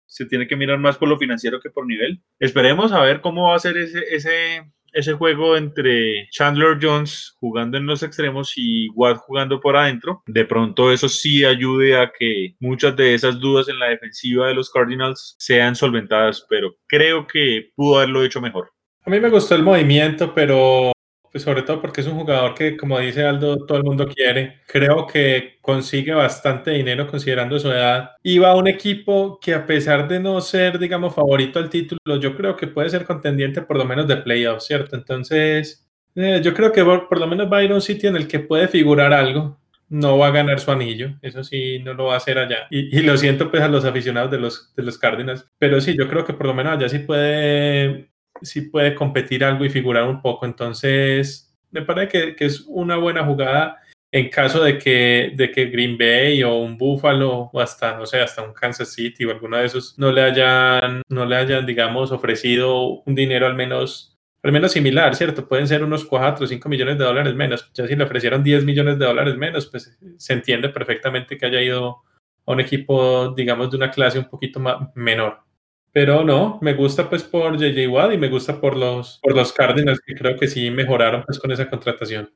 se 0.06 0.26
tiene 0.26 0.46
que 0.46 0.56
mirar 0.56 0.78
más 0.78 0.96
por 0.96 1.08
lo 1.08 1.18
financiero 1.18 1.58
que 1.60 1.70
por 1.70 1.86
nivel. 1.86 2.22
Esperemos 2.38 2.92
a 2.92 3.02
ver 3.02 3.20
cómo 3.20 3.48
va 3.48 3.56
a 3.56 3.60
ser 3.60 3.76
ese, 3.78 4.04
ese, 4.10 4.70
ese 4.92 5.12
juego 5.14 5.56
entre 5.56 6.28
Chandler 6.30 6.78
Jones 6.80 7.36
jugando 7.38 7.78
en 7.78 7.86
los 7.86 8.02
extremos 8.02 8.52
y 8.56 8.88
Watt 8.90 9.18
jugando 9.18 9.60
por 9.60 9.76
adentro. 9.76 10.22
De 10.26 10.44
pronto 10.44 10.92
eso 10.92 11.08
sí 11.08 11.44
ayude 11.44 11.96
a 11.96 12.10
que 12.16 12.54
muchas 12.60 12.96
de 12.96 13.14
esas 13.14 13.38
dudas 13.38 13.68
en 13.68 13.78
la 13.78 13.88
defensiva 13.88 14.48
de 14.48 14.54
los 14.54 14.70
Cardinals 14.70 15.36
sean 15.38 15.74
solventadas, 15.76 16.46
pero 16.48 16.74
creo 16.86 17.26
que 17.26 17.70
pudo 17.74 17.98
haberlo 17.98 18.24
hecho 18.24 18.40
mejor. 18.40 18.70
A 19.04 19.10
mí 19.10 19.18
me 19.18 19.30
gustó 19.30 19.54
el 19.54 19.62
movimiento, 19.62 20.34
pero 20.34 20.92
pues 21.30 21.44
sobre 21.44 21.62
todo 21.62 21.80
porque 21.80 22.00
es 22.00 22.06
un 22.06 22.18
jugador 22.18 22.54
que, 22.54 22.76
como 22.76 22.98
dice 22.98 23.24
Aldo, 23.24 23.64
todo 23.64 23.78
el 23.78 23.84
mundo 23.84 24.06
quiere. 24.08 24.60
Creo 24.66 25.06
que 25.06 25.58
consigue 25.60 26.12
bastante 26.12 26.72
dinero 26.72 27.06
considerando 27.06 27.58
su 27.58 27.70
edad. 27.70 28.12
Y 28.22 28.38
va 28.38 28.50
a 28.50 28.56
un 28.56 28.66
equipo 28.66 29.38
que 29.40 29.54
a 29.54 29.64
pesar 29.64 30.08
de 30.08 30.18
no 30.18 30.40
ser, 30.40 30.78
digamos, 30.78 31.14
favorito 31.14 31.58
al 31.58 31.70
título, 31.70 32.16
yo 32.20 32.34
creo 32.36 32.56
que 32.56 32.66
puede 32.66 32.90
ser 32.90 33.04
contendiente 33.04 33.62
por 33.62 33.76
lo 33.76 33.84
menos 33.84 34.08
de 34.08 34.16
playoffs, 34.16 34.66
¿cierto? 34.66 34.96
Entonces, 34.96 35.88
eh, 36.16 36.40
yo 36.42 36.52
creo 36.54 36.72
que 36.72 36.84
por, 36.84 37.18
lo 37.18 37.26
menos 37.26 37.52
va 37.52 37.58
a 37.58 37.64
ir 37.64 37.70
a 37.70 37.76
un 37.76 37.80
sitio 37.80 38.10
en 38.10 38.16
el 38.16 38.26
que 38.26 38.40
puede 38.40 38.68
figurar 38.68 39.12
algo. 39.12 39.58
No 39.88 40.18
va 40.18 40.28
a 40.28 40.30
ganar 40.30 40.60
su 40.60 40.70
anillo, 40.70 41.16
eso 41.20 41.42
sí, 41.42 41.80
no 41.80 41.94
lo 41.94 42.06
va 42.06 42.14
a 42.14 42.16
hacer 42.18 42.38
allá. 42.38 42.68
Y, 42.70 42.96
y 42.96 43.02
lo 43.02 43.16
siento 43.16 43.50
pues 43.50 43.62
a 43.62 43.68
los 43.68 43.84
aficionados 43.84 44.30
de 44.30 44.38
los, 44.38 44.72
de 44.76 44.84
los 44.84 44.98
Cardinals, 44.98 45.46
pero 45.58 45.80
sí, 45.80 45.96
yo 45.96 46.08
creo 46.08 46.24
que 46.24 46.32
por 46.32 46.46
lo 46.46 46.54
menos 46.54 46.74
allá 46.76 46.88
sí 46.88 47.00
puede 47.00 48.09
sí 48.42 48.62
puede 48.62 48.94
competir 48.94 49.44
algo 49.44 49.64
y 49.64 49.70
figurar 49.70 50.04
un 50.04 50.20
poco. 50.20 50.46
Entonces, 50.46 51.50
me 51.70 51.82
parece 51.82 52.34
que, 52.34 52.44
es 52.44 52.64
una 52.66 52.96
buena 52.96 53.24
jugada 53.24 53.78
en 54.12 54.28
caso 54.28 54.62
de 54.62 54.76
que, 54.78 55.32
de 55.36 55.50
que 55.52 55.66
Green 55.66 55.96
Bay 55.96 56.42
o 56.42 56.56
un 56.56 56.76
Buffalo 56.76 57.50
o 57.52 57.60
hasta, 57.60 57.96
no 57.96 58.06
sé, 58.06 58.20
hasta 58.20 58.42
un 58.42 58.52
Kansas 58.52 58.92
City 58.92 59.24
o 59.24 59.30
alguno 59.30 59.56
de 59.56 59.66
esos 59.66 59.96
no 59.98 60.10
le 60.10 60.22
hayan, 60.22 61.02
no 61.08 61.24
le 61.24 61.36
hayan, 61.36 61.64
digamos, 61.64 62.10
ofrecido 62.10 63.02
un 63.02 63.14
dinero 63.14 63.46
al 63.46 63.54
menos, 63.54 64.18
al 64.42 64.52
menos 64.52 64.72
similar, 64.72 65.14
¿cierto? 65.14 65.46
Pueden 65.46 65.68
ser 65.68 65.84
unos 65.84 66.04
4 66.04 66.44
o 66.44 66.48
5 66.48 66.68
millones 66.68 66.98
de 66.98 67.04
dólares 67.04 67.34
menos. 67.34 67.70
Ya 67.72 67.86
si 67.86 67.94
le 67.94 68.04
ofrecieron 68.04 68.42
10 68.42 68.64
millones 68.64 68.98
de 68.98 69.06
dólares 69.06 69.36
menos, 69.36 69.66
pues 69.66 69.96
se 70.16 70.32
entiende 70.32 70.70
perfectamente 70.70 71.38
que 71.38 71.46
haya 71.46 71.62
ido 71.62 72.02
a 72.46 72.52
un 72.52 72.60
equipo, 72.60 73.32
digamos, 73.36 73.70
de 73.70 73.76
una 73.76 73.90
clase 73.92 74.18
un 74.18 74.28
poquito 74.28 74.58
más, 74.58 74.76
menor. 74.96 75.49
Pero 75.92 76.24
no, 76.24 76.58
me 76.62 76.74
gusta 76.74 77.08
pues 77.08 77.24
por 77.24 77.56
JJ 77.56 77.88
Watt 77.88 78.12
y 78.12 78.18
me 78.18 78.28
gusta 78.28 78.60
por 78.60 78.76
los, 78.76 79.18
por 79.22 79.34
los 79.34 79.52
Cardinals 79.52 80.00
que 80.00 80.14
creo 80.14 80.38
que 80.38 80.46
sí 80.46 80.70
mejoraron 80.70 81.24
pues 81.24 81.38
con 81.38 81.50
esa 81.50 81.68
contratación. 81.68 82.30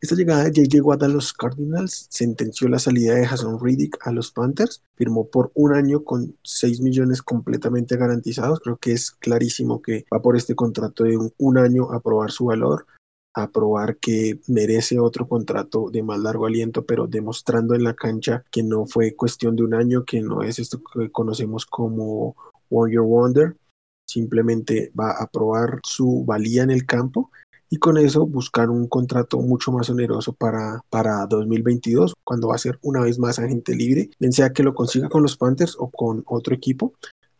Esta 0.00 0.16
llegada 0.16 0.44
de 0.44 0.50
JJ 0.50 0.82
Watt 0.82 1.02
a 1.04 1.08
los 1.08 1.32
Cardinals 1.32 2.08
sentenció 2.10 2.68
la 2.68 2.78
salida 2.78 3.14
de 3.14 3.26
Jason 3.26 3.58
Riddick 3.58 3.96
a 4.06 4.12
los 4.12 4.32
Panthers, 4.32 4.82
firmó 4.96 5.30
por 5.30 5.50
un 5.54 5.72
año 5.72 6.04
con 6.04 6.36
6 6.42 6.82
millones 6.82 7.22
completamente 7.22 7.96
garantizados, 7.96 8.60
creo 8.60 8.76
que 8.76 8.92
es 8.92 9.12
clarísimo 9.12 9.80
que 9.80 10.04
va 10.12 10.20
por 10.20 10.36
este 10.36 10.54
contrato 10.54 11.04
de 11.04 11.16
un 11.38 11.56
año 11.56 11.90
a 11.90 12.00
probar 12.00 12.32
su 12.32 12.44
valor, 12.44 12.84
a 13.34 13.50
probar 13.50 13.96
que 13.96 14.40
merece 14.46 14.98
otro 14.98 15.28
contrato 15.28 15.90
de 15.90 16.02
más 16.02 16.20
largo 16.20 16.46
aliento, 16.46 16.86
pero 16.86 17.06
demostrando 17.06 17.74
en 17.74 17.84
la 17.84 17.94
cancha 17.94 18.44
que 18.50 18.62
no 18.62 18.86
fue 18.86 19.14
cuestión 19.14 19.56
de 19.56 19.64
un 19.64 19.74
año, 19.74 20.04
que 20.04 20.20
no 20.20 20.42
es 20.42 20.58
esto 20.58 20.80
que 20.92 21.10
conocemos 21.10 21.66
como 21.66 22.36
One 22.70 22.92
Year 22.92 23.02
Wonder, 23.02 23.56
simplemente 24.06 24.92
va 24.98 25.10
a 25.12 25.26
probar 25.26 25.80
su 25.82 26.24
valía 26.24 26.62
en 26.62 26.70
el 26.70 26.86
campo 26.86 27.30
y 27.70 27.78
con 27.78 27.96
eso 27.98 28.24
buscar 28.26 28.70
un 28.70 28.86
contrato 28.86 29.40
mucho 29.40 29.72
más 29.72 29.90
oneroso 29.90 30.32
para, 30.32 30.80
para 30.90 31.26
2022, 31.26 32.14
cuando 32.22 32.48
va 32.48 32.54
a 32.54 32.58
ser 32.58 32.78
una 32.82 33.00
vez 33.00 33.18
más 33.18 33.40
agente 33.40 33.74
libre, 33.74 34.10
bien 34.20 34.32
sea 34.32 34.52
que 34.52 34.62
lo 34.62 34.74
consiga 34.74 35.08
con 35.08 35.22
los 35.22 35.36
Panthers 35.36 35.74
o 35.78 35.90
con 35.90 36.22
otro 36.26 36.54
equipo, 36.54 36.94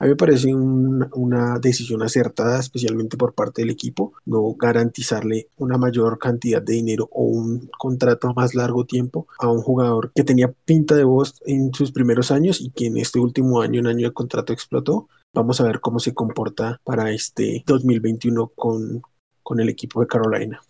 a 0.04 0.06
mí 0.06 0.10
me 0.10 0.16
parece 0.16 0.54
una 0.54 1.58
decisión 1.58 2.02
acertada, 2.02 2.60
especialmente 2.60 3.16
por 3.16 3.32
parte 3.32 3.62
del 3.62 3.70
equipo, 3.70 4.12
no 4.26 4.52
garantizarle 4.52 5.48
una 5.56 5.78
mayor 5.78 6.18
cantidad 6.18 6.60
de 6.60 6.74
dinero 6.74 7.08
o 7.10 7.22
un 7.22 7.70
contrato 7.78 8.34
más 8.34 8.54
largo 8.54 8.84
tiempo 8.84 9.26
a 9.38 9.48
un 9.48 9.62
jugador 9.62 10.12
que 10.14 10.22
tenía 10.22 10.52
pinta 10.66 10.94
de 10.94 11.04
voz 11.04 11.40
en 11.46 11.72
sus 11.72 11.90
primeros 11.90 12.30
años 12.30 12.60
y 12.60 12.68
que 12.68 12.88
en 12.88 12.98
este 12.98 13.18
último 13.18 13.62
año, 13.62 13.80
un 13.80 13.86
año 13.86 14.08
de 14.08 14.12
contrato 14.12 14.52
explotó. 14.52 15.08
Vamos 15.32 15.62
a 15.62 15.64
ver 15.64 15.80
cómo 15.80 15.98
se 15.98 16.12
comporta 16.12 16.78
para 16.84 17.10
este 17.10 17.64
2021 17.66 18.48
con, 18.48 19.00
con 19.42 19.58
el 19.58 19.70
equipo 19.70 20.02
de 20.02 20.06
Carolina. 20.06 20.60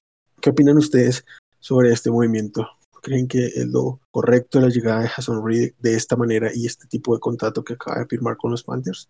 ¿Qué 0.40 0.50
opinan 0.50 0.76
ustedes 0.76 1.24
sobre 1.58 1.90
este 1.90 2.08
movimiento? 2.08 2.68
¿Creen 3.02 3.26
que 3.26 3.46
es 3.46 3.66
lo 3.66 3.98
correcto 4.12 4.60
la 4.60 4.68
llegada 4.68 5.02
de 5.02 5.08
Jason 5.08 5.44
Reed 5.44 5.72
de 5.80 5.96
esta 5.96 6.14
manera 6.14 6.52
y 6.54 6.66
este 6.66 6.86
tipo 6.86 7.14
de 7.14 7.20
contrato 7.20 7.64
que 7.64 7.72
acaba 7.72 7.98
de 7.98 8.06
firmar 8.06 8.36
con 8.36 8.52
los 8.52 8.62
Panthers? 8.62 9.08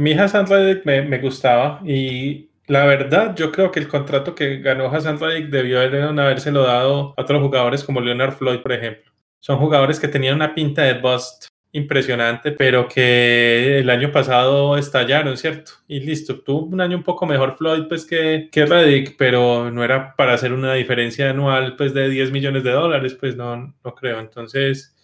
Mí 0.00 0.12
Hassan 0.12 0.46
Reddick 0.46 0.86
me, 0.86 1.02
me, 1.02 1.18
gustaba 1.18 1.80
y 1.84 2.48
la 2.66 2.86
verdad 2.86 3.36
yo 3.36 3.52
creo 3.52 3.70
que 3.70 3.80
el 3.80 3.86
contrato 3.86 4.34
que 4.34 4.58
ganó 4.58 4.86
Hassan 4.86 5.20
Reddick 5.20 5.50
debió 5.50 5.78
habérselo 5.80 6.62
dado 6.62 7.12
a 7.18 7.22
otros 7.22 7.42
jugadores 7.42 7.84
como 7.84 8.00
Leonard 8.00 8.32
Floyd, 8.32 8.60
por 8.60 8.72
ejemplo. 8.72 9.12
Son 9.40 9.58
jugadores 9.58 10.00
que 10.00 10.08
tenían 10.08 10.36
una 10.36 10.54
pinta 10.54 10.84
de 10.84 10.94
bust 10.94 11.48
impresionante, 11.72 12.52
pero 12.52 12.88
que 12.88 13.80
el 13.80 13.90
año 13.90 14.10
pasado 14.10 14.78
estallaron, 14.78 15.36
¿cierto? 15.36 15.72
Y 15.86 16.00
listo, 16.00 16.40
tuvo 16.40 16.64
un 16.64 16.80
año 16.80 16.96
un 16.96 17.02
poco 17.02 17.26
mejor 17.26 17.58
Floyd 17.58 17.84
pues 17.86 18.06
que, 18.06 18.48
que 18.50 18.64
Reddick, 18.64 19.16
pero 19.18 19.70
no 19.70 19.84
era 19.84 20.16
para 20.16 20.32
hacer 20.32 20.54
una 20.54 20.72
diferencia 20.72 21.28
anual 21.28 21.76
pues 21.76 21.92
de 21.92 22.08
10 22.08 22.32
millones 22.32 22.64
de 22.64 22.70
dólares, 22.70 23.14
pues 23.20 23.36
no, 23.36 23.54
no 23.84 23.94
creo. 23.94 24.18
Entonces, 24.18 24.96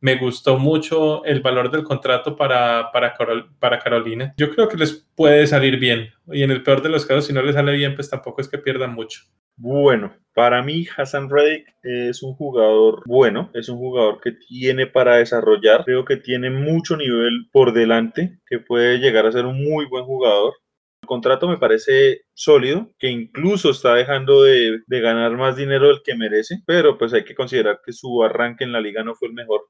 me 0.00 0.16
gustó 0.16 0.58
mucho 0.58 1.24
el 1.24 1.40
valor 1.40 1.70
del 1.70 1.84
contrato 1.84 2.34
para, 2.36 2.90
para, 2.90 3.78
Carolina. 3.78 4.34
Yo 4.38 4.50
creo 4.50 4.68
que 4.68 4.78
les 4.78 5.06
puede 5.14 5.46
salir 5.46 5.78
bien. 5.78 6.10
Y 6.32 6.42
en 6.42 6.50
el 6.50 6.62
peor 6.62 6.82
de 6.82 6.88
los 6.88 7.04
casos, 7.04 7.26
si 7.26 7.32
no 7.32 7.42
les 7.42 7.54
sale 7.54 7.72
bien, 7.72 7.94
pues 7.94 8.08
tampoco 8.08 8.40
es 8.40 8.48
que 8.48 8.58
pierdan 8.58 8.94
mucho. 8.94 9.22
Bueno, 9.56 10.16
para 10.34 10.62
mí 10.62 10.86
Hassan 10.96 11.28
Reddick 11.28 11.66
es 11.82 12.22
un 12.22 12.34
jugador 12.34 13.02
bueno, 13.04 13.50
es 13.52 13.68
un 13.68 13.76
jugador 13.76 14.20
que 14.22 14.32
tiene 14.32 14.86
para 14.86 15.16
desarrollar, 15.16 15.84
creo 15.84 16.06
que 16.06 16.16
tiene 16.16 16.48
mucho 16.48 16.96
nivel 16.96 17.48
por 17.52 17.74
delante, 17.74 18.38
que 18.46 18.58
puede 18.58 19.00
llegar 19.00 19.26
a 19.26 19.32
ser 19.32 19.44
un 19.44 19.62
muy 19.62 19.84
buen 19.84 20.04
jugador. 20.06 20.54
El 21.02 21.08
contrato 21.08 21.46
me 21.46 21.58
parece 21.58 22.22
sólido, 22.32 22.90
que 22.98 23.10
incluso 23.10 23.70
está 23.70 23.94
dejando 23.94 24.44
de, 24.44 24.80
de 24.86 25.00
ganar 25.00 25.36
más 25.36 25.56
dinero 25.56 25.88
del 25.88 26.02
que 26.02 26.14
merece, 26.14 26.62
pero 26.66 26.96
pues 26.96 27.12
hay 27.12 27.24
que 27.24 27.34
considerar 27.34 27.80
que 27.84 27.92
su 27.92 28.22
arranque 28.22 28.64
en 28.64 28.72
la 28.72 28.80
liga 28.80 29.04
no 29.04 29.14
fue 29.14 29.28
el 29.28 29.34
mejor. 29.34 29.66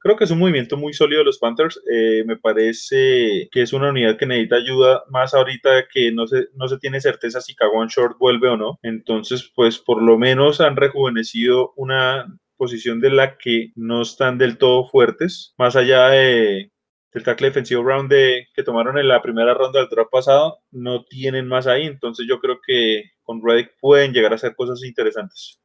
Creo 0.00 0.16
que 0.16 0.24
es 0.24 0.30
un 0.30 0.38
movimiento 0.38 0.76
muy 0.76 0.92
sólido 0.92 1.20
de 1.20 1.24
los 1.24 1.38
Panthers. 1.38 1.80
Eh, 1.92 2.22
me 2.24 2.36
parece 2.36 3.48
que 3.50 3.62
es 3.62 3.72
una 3.72 3.90
unidad 3.90 4.16
que 4.16 4.26
necesita 4.26 4.56
ayuda 4.56 5.02
más 5.10 5.34
ahorita 5.34 5.88
que 5.92 6.12
no 6.12 6.26
se, 6.26 6.48
no 6.54 6.68
se 6.68 6.78
tiene 6.78 7.00
certeza 7.00 7.40
si 7.40 7.54
Kawan 7.56 7.88
Short 7.88 8.16
vuelve 8.18 8.48
o 8.48 8.56
no. 8.56 8.78
Entonces, 8.82 9.50
pues 9.54 9.78
por 9.78 10.00
lo 10.00 10.16
menos 10.16 10.60
han 10.60 10.76
rejuvenecido 10.76 11.72
una 11.76 12.26
posición 12.56 13.00
de 13.00 13.10
la 13.10 13.38
que 13.38 13.72
no 13.74 14.02
están 14.02 14.38
del 14.38 14.58
todo 14.58 14.88
fuertes. 14.88 15.54
Más 15.58 15.74
allá 15.74 16.08
de, 16.10 16.70
del 17.12 17.22
tackle 17.24 17.48
defensivo 17.48 17.82
round 17.82 18.10
de, 18.10 18.46
que 18.54 18.62
tomaron 18.62 18.98
en 18.98 19.08
la 19.08 19.22
primera 19.22 19.54
ronda 19.54 19.80
del 19.80 19.88
draft 19.88 20.10
pasado, 20.10 20.58
no 20.70 21.04
tienen 21.04 21.48
más 21.48 21.66
ahí. 21.66 21.86
Entonces 21.86 22.26
yo 22.28 22.38
creo 22.40 22.60
que 22.64 23.04
con 23.22 23.40
Reddick 23.44 23.74
pueden 23.80 24.12
llegar 24.12 24.32
a 24.32 24.36
hacer 24.36 24.54
cosas 24.54 24.84
interesantes. 24.84 25.60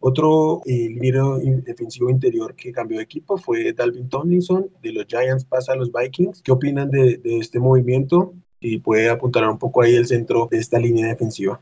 Otro 0.00 0.62
eh, 0.64 0.94
defensivo 1.64 2.08
interior 2.08 2.54
que 2.54 2.70
cambió 2.70 2.98
de 2.98 3.04
equipo 3.04 3.36
fue 3.36 3.72
Dalvin 3.72 4.08
Tomlinson, 4.08 4.70
de 4.80 4.92
los 4.92 5.06
Giants 5.06 5.44
pasa 5.44 5.72
a 5.72 5.76
los 5.76 5.90
Vikings. 5.92 6.40
¿Qué 6.42 6.52
opinan 6.52 6.90
de, 6.90 7.20
este 7.24 7.58
movimiento? 7.58 8.34
Y 8.60 8.78
puede 8.78 9.08
apuntar 9.08 9.48
un 9.48 9.58
poco 9.58 9.82
ahí 9.82 9.94
el 9.94 10.06
centro 10.06 10.48
de 10.50 10.58
esta 10.58 10.78
línea 10.78 11.08
defensiva. 11.08 11.60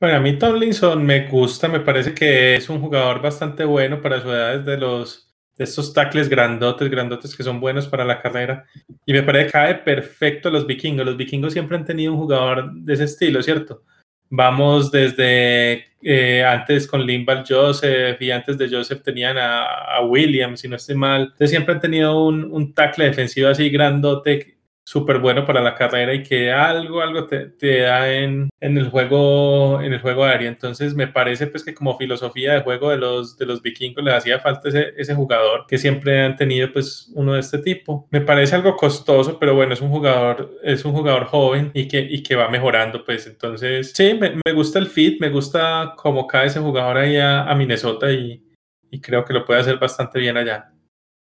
Bueno, 0.00 0.16
a 0.16 0.20
mí 0.20 0.38
Tomlinson 0.38 1.04
me 1.04 1.28
gusta, 1.28 1.68
me 1.68 1.80
parece 1.80 2.14
que 2.14 2.56
es 2.56 2.68
un 2.70 2.80
jugador 2.80 3.20
bastante 3.20 3.64
bueno 3.64 4.00
para 4.00 4.22
su 4.22 4.28
edad, 4.28 4.60
de 4.60 4.76
los 4.76 5.28
de 5.58 5.64
estos 5.64 5.92
tackles 5.92 6.28
grandotes, 6.28 6.88
grandotes 6.88 7.36
que 7.36 7.42
son 7.42 7.60
buenos 7.60 7.88
para 7.88 8.04
la 8.04 8.22
carrera. 8.22 8.64
Y 9.04 9.12
me 9.12 9.24
parece 9.24 9.46
que 9.46 9.52
cae 9.52 9.74
perfecto 9.74 10.50
los 10.50 10.66
vikingos. 10.66 11.04
Los 11.04 11.16
vikingos 11.16 11.52
siempre 11.52 11.76
han 11.76 11.84
tenido 11.84 12.12
un 12.12 12.18
jugador 12.20 12.72
de 12.72 12.94
ese 12.94 13.04
estilo, 13.04 13.42
¿cierto? 13.42 13.82
Vamos 14.30 14.90
desde 14.90 15.86
eh, 16.02 16.44
antes 16.44 16.86
con 16.86 17.04
Limbal 17.04 17.44
Joseph 17.48 18.20
y 18.20 18.30
antes 18.30 18.58
de 18.58 18.68
Joseph 18.68 19.02
tenían 19.02 19.36
a, 19.38 20.00
Williams, 20.06 20.60
si 20.60 20.68
no 20.68 20.76
estoy 20.76 20.96
mal. 20.96 21.22
Entonces 21.22 21.50
siempre 21.50 21.74
han 21.74 21.80
tenido 21.80 22.24
un, 22.24 22.44
un 22.44 22.74
tackle 22.74 23.06
defensivo 23.06 23.48
así 23.48 23.70
grandote 23.70 24.57
súper 24.88 25.18
bueno 25.18 25.44
para 25.44 25.60
la 25.60 25.74
carrera 25.74 26.14
y 26.14 26.22
que 26.22 26.50
algo, 26.50 27.02
algo 27.02 27.26
te, 27.26 27.50
te 27.50 27.80
da 27.80 28.10
en, 28.10 28.48
en, 28.58 28.78
el 28.78 28.88
juego, 28.88 29.82
en 29.82 29.92
el 29.92 30.00
juego 30.00 30.24
aéreo. 30.24 30.48
Entonces 30.48 30.94
me 30.94 31.06
parece 31.06 31.46
pues 31.46 31.62
que 31.62 31.74
como 31.74 31.98
filosofía 31.98 32.54
de 32.54 32.62
juego 32.62 32.88
de 32.88 32.96
los, 32.96 33.36
de 33.36 33.44
los 33.44 33.60
vikingos 33.60 34.02
les 34.02 34.14
hacía 34.14 34.38
falta 34.38 34.70
ese, 34.70 34.94
ese 34.96 35.14
jugador 35.14 35.66
que 35.68 35.76
siempre 35.76 36.22
han 36.22 36.36
tenido 36.36 36.72
pues 36.72 37.12
uno 37.14 37.34
de 37.34 37.40
este 37.40 37.58
tipo. 37.58 38.08
Me 38.10 38.22
parece 38.22 38.54
algo 38.54 38.76
costoso, 38.76 39.38
pero 39.38 39.54
bueno, 39.54 39.74
es 39.74 39.82
un 39.82 39.90
jugador, 39.90 40.58
es 40.62 40.82
un 40.86 40.92
jugador 40.92 41.26
joven 41.26 41.70
y 41.74 41.86
que, 41.86 42.00
y 42.00 42.22
que 42.22 42.34
va 42.34 42.48
mejorando 42.48 43.04
pues. 43.04 43.26
Entonces 43.26 43.92
sí, 43.94 44.14
me, 44.14 44.40
me 44.42 44.52
gusta 44.54 44.78
el 44.78 44.86
fit, 44.86 45.20
me 45.20 45.28
gusta 45.28 45.92
cómo 45.98 46.26
cae 46.26 46.46
ese 46.46 46.60
jugador 46.60 46.96
ahí 46.96 47.18
a, 47.18 47.42
a 47.42 47.54
Minnesota 47.54 48.10
y, 48.10 48.42
y 48.90 49.02
creo 49.02 49.22
que 49.22 49.34
lo 49.34 49.44
puede 49.44 49.60
hacer 49.60 49.76
bastante 49.76 50.18
bien 50.18 50.38
allá. 50.38 50.72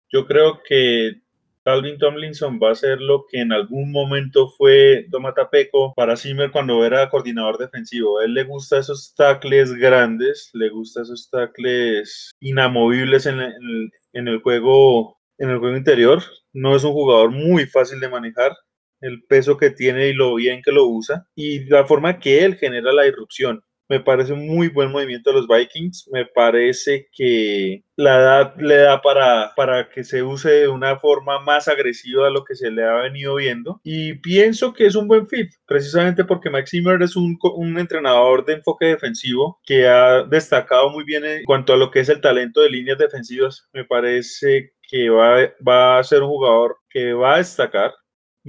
Yo 0.09 0.25
creo 0.25 0.61
que 0.67 1.22
Calvin 1.63 1.97
Tomlinson 1.97 2.59
va 2.61 2.71
a 2.71 2.75
ser 2.75 2.99
lo 2.99 3.25
que 3.29 3.39
en 3.39 3.53
algún 3.53 3.91
momento 3.91 4.49
fue 4.49 5.07
Tomatapeco 5.09 5.93
para 5.95 6.17
Zimmer 6.17 6.51
cuando 6.51 6.85
era 6.85 7.09
coordinador 7.09 7.57
defensivo. 7.57 8.19
A 8.19 8.25
él 8.25 8.33
le 8.33 8.43
gusta 8.43 8.79
esos 8.79 9.13
tackles 9.15 9.73
grandes, 9.73 10.49
le 10.53 10.69
gusta 10.69 11.03
esos 11.03 11.29
tackles 11.29 12.31
inamovibles 12.41 13.25
en 13.25 13.39
el, 13.39 13.91
en 14.13 14.27
el 14.27 14.41
juego 14.41 15.17
en 15.37 15.49
el 15.49 15.59
juego 15.59 15.77
interior. 15.77 16.21
No 16.53 16.75
es 16.75 16.83
un 16.83 16.93
jugador 16.93 17.31
muy 17.31 17.65
fácil 17.65 17.99
de 17.99 18.09
manejar, 18.09 18.53
el 19.01 19.23
peso 19.23 19.57
que 19.57 19.69
tiene 19.69 20.07
y 20.07 20.13
lo 20.13 20.35
bien 20.35 20.61
que 20.61 20.71
lo 20.71 20.85
usa 20.85 21.27
y 21.35 21.65
la 21.65 21.85
forma 21.85 22.19
que 22.19 22.43
él 22.43 22.55
genera 22.55 22.93
la 22.93 23.05
irrupción. 23.05 23.61
Me 23.93 23.99
parece 23.99 24.33
un 24.33 24.47
muy 24.47 24.69
buen 24.69 24.91
movimiento 24.91 25.29
de 25.29 25.35
los 25.35 25.47
Vikings. 25.47 26.09
Me 26.11 26.25
parece 26.25 27.09
que 27.11 27.83
la 27.95 28.15
edad 28.15 28.55
le 28.57 28.77
da 28.77 29.03
para, 29.03 29.53
para 29.55 29.87
que 29.87 30.03
se 30.03 30.23
use 30.23 30.49
de 30.49 30.67
una 30.67 30.97
forma 30.97 31.39
más 31.41 31.67
agresiva 31.67 32.25
a 32.25 32.31
lo 32.31 32.43
que 32.43 32.55
se 32.55 32.71
le 32.71 32.83
ha 32.83 32.95
venido 32.95 33.35
viendo. 33.35 33.79
Y 33.83 34.15
pienso 34.15 34.73
que 34.73 34.87
es 34.87 34.95
un 34.95 35.07
buen 35.07 35.27
fit, 35.27 35.51
precisamente 35.67 36.25
porque 36.25 36.49
Mike 36.49 36.65
Zimmer 36.65 37.03
es 37.03 37.15
un, 37.15 37.37
un 37.55 37.77
entrenador 37.77 38.43
de 38.43 38.53
enfoque 38.53 38.87
defensivo 38.87 39.59
que 39.63 39.87
ha 39.87 40.23
destacado 40.23 40.89
muy 40.89 41.03
bien 41.03 41.23
en 41.23 41.43
cuanto 41.43 41.73
a 41.73 41.77
lo 41.77 41.91
que 41.91 41.99
es 41.99 42.09
el 42.09 42.19
talento 42.19 42.61
de 42.61 42.71
líneas 42.71 42.97
defensivas. 42.97 43.69
Me 43.73 43.85
parece 43.85 44.73
que 44.89 45.11
va, 45.11 45.37
va 45.65 45.99
a 45.99 46.03
ser 46.03 46.23
un 46.23 46.29
jugador 46.29 46.77
que 46.89 47.13
va 47.13 47.35
a 47.35 47.37
destacar. 47.37 47.93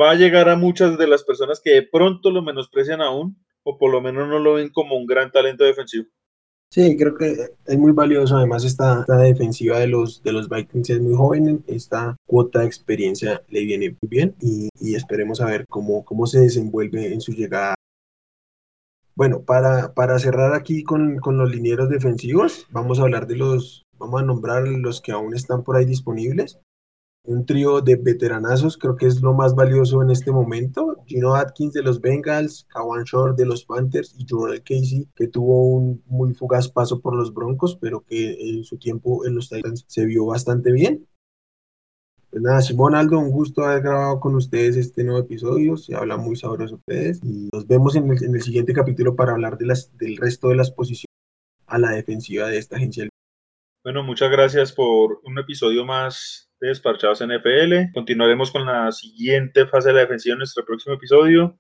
Va 0.01 0.13
a 0.13 0.15
llegar 0.15 0.49
a 0.49 0.57
muchas 0.57 0.97
de 0.97 1.07
las 1.07 1.23
personas 1.23 1.61
que 1.63 1.75
de 1.75 1.83
pronto 1.83 2.31
lo 2.31 2.41
menosprecian 2.41 3.03
aún, 3.03 3.44
o 3.65 3.79
por 3.79 3.91
lo 3.91 4.01
menos 4.01 4.29
no 4.29 4.39
lo 4.39 4.55
ven 4.55 4.71
como 4.71 4.97
un 4.97 5.07
gran 5.07 5.33
talento 5.33 5.65
defensivo. 5.65 6.07
Sí, 6.71 6.97
creo 6.97 7.15
que 7.15 7.51
es 7.67 7.79
muy 7.79 7.93
valioso. 7.93 8.37
Además, 8.37 8.65
esta, 8.65 9.01
esta, 9.01 9.19
defensiva 9.19 9.79
de 9.79 9.87
los, 9.87 10.23
de 10.23 10.33
los 10.33 10.49
Vikings 10.49 10.91
es 10.91 11.01
muy 11.01 11.15
joven. 11.15 11.65
Esta 11.69 12.17
cuota 12.27 12.61
de 12.61 12.67
experiencia 12.67 13.43
le 13.49 13.65
viene 13.65 13.91
muy 13.91 14.09
bien 14.09 14.35
y, 14.41 14.69
y 14.81 14.97
esperemos 14.97 15.41
a 15.41 15.47
ver 15.47 15.67
cómo, 15.69 16.05
cómo 16.05 16.27
se 16.27 16.41
desenvuelve 16.41 17.13
en 17.13 17.21
su 17.21 17.33
llegada. 17.33 17.75
Bueno, 19.15 19.43
para, 19.43 19.95
para 19.95 20.19
cerrar 20.19 20.53
aquí 20.55 20.83
con, 20.83 21.19
con 21.19 21.39
los 21.39 21.49
linieros 21.49 21.89
defensivos, 21.89 22.67
vamos 22.71 22.99
a 22.99 23.03
hablar 23.03 23.29
de 23.29 23.37
los, 23.37 23.85
vamos 23.97 24.23
a 24.23 24.25
nombrar 24.25 24.67
los 24.67 25.01
que 25.01 25.13
aún 25.13 25.35
están 25.35 25.63
por 25.63 25.77
ahí 25.77 25.85
disponibles 25.85 26.59
un 27.25 27.47
trío 27.47 27.81
de 27.81 27.97
veteranazos, 27.97 28.77
creo 28.77 28.97
que 28.97 29.07
es 29.07 29.23
lo 29.23 29.33
más 29.33 29.55
valioso 29.55 30.03
en 30.03 30.11
este 30.11 30.31
momento. 30.31 31.03
Gino 31.07 31.35
Atkins 31.35 31.73
de 31.73 31.83
los 31.83 32.01
Bengals, 32.01 32.67
Kawan 32.69 33.05
Shore 33.05 33.35
de 33.35 33.47
los 33.47 33.65
Panthers 33.65 34.15
y 34.19 34.27
Joel 34.29 34.63
Casey, 34.63 35.09
que 35.17 35.29
tuvo 35.29 35.69
un 35.69 36.03
muy 36.07 36.35
fugaz 36.35 36.69
paso 36.69 37.01
por 37.01 37.17
los 37.17 37.33
Broncos, 37.33 37.77
pero 37.81 38.03
que 38.03 38.37
en 38.39 38.65
su 38.65 38.77
tiempo 38.77 39.25
en 39.27 39.35
los 39.35 39.49
Titans 39.49 39.85
se 39.89 40.05
vio 40.05 40.27
bastante 40.27 40.71
bien. 40.71 41.07
Pues 42.31 42.43
nada, 42.43 42.61
Simón 42.61 42.95
Aldo, 42.95 43.19
un 43.19 43.31
gusto 43.31 43.65
haber 43.65 43.83
grabado 43.83 44.21
con 44.21 44.35
ustedes 44.35 44.77
este 44.77 45.05
nuevo 45.05 45.21
episodio. 45.21 45.77
Se 45.77 45.95
habla 45.95 46.17
muy 46.17 46.37
sabroso 46.37 46.75
ustedes. 46.75 47.21
Y 47.23 47.49
nos 47.53 47.67
vemos 47.67 47.97
en 47.97 48.11
el, 48.11 48.23
en 48.23 48.35
el 48.35 48.43
siguiente 48.43 48.75
capítulo 48.75 49.17
para 49.17 49.33
hablar 49.33 49.57
de 49.57 49.67
las, 49.67 49.97
del 49.97 50.17
resto 50.17 50.49
de 50.49 50.57
las 50.57 50.71
posiciones 50.71 51.15
a 51.67 51.79
la 51.79 51.93
defensiva 51.93 52.49
de 52.49 52.59
esta 52.59 52.77
agencia. 52.77 53.09
Bueno, 53.85 54.03
muchas 54.03 54.31
gracias 54.31 54.73
por 54.73 55.21
un 55.25 55.39
episodio 55.39 55.85
más 55.85 56.51
de 56.59 56.69
Desparchados 56.69 57.21
NFL. 57.21 57.93
Continuaremos 57.93 58.51
con 58.51 58.65
la 58.65 58.91
siguiente 58.93 59.67
fase 59.67 59.89
de 59.89 59.97
la 59.97 60.01
defensiva 60.01 60.33
en 60.33 60.39
nuestro 60.39 60.65
próximo 60.65 60.95
episodio. 60.95 61.59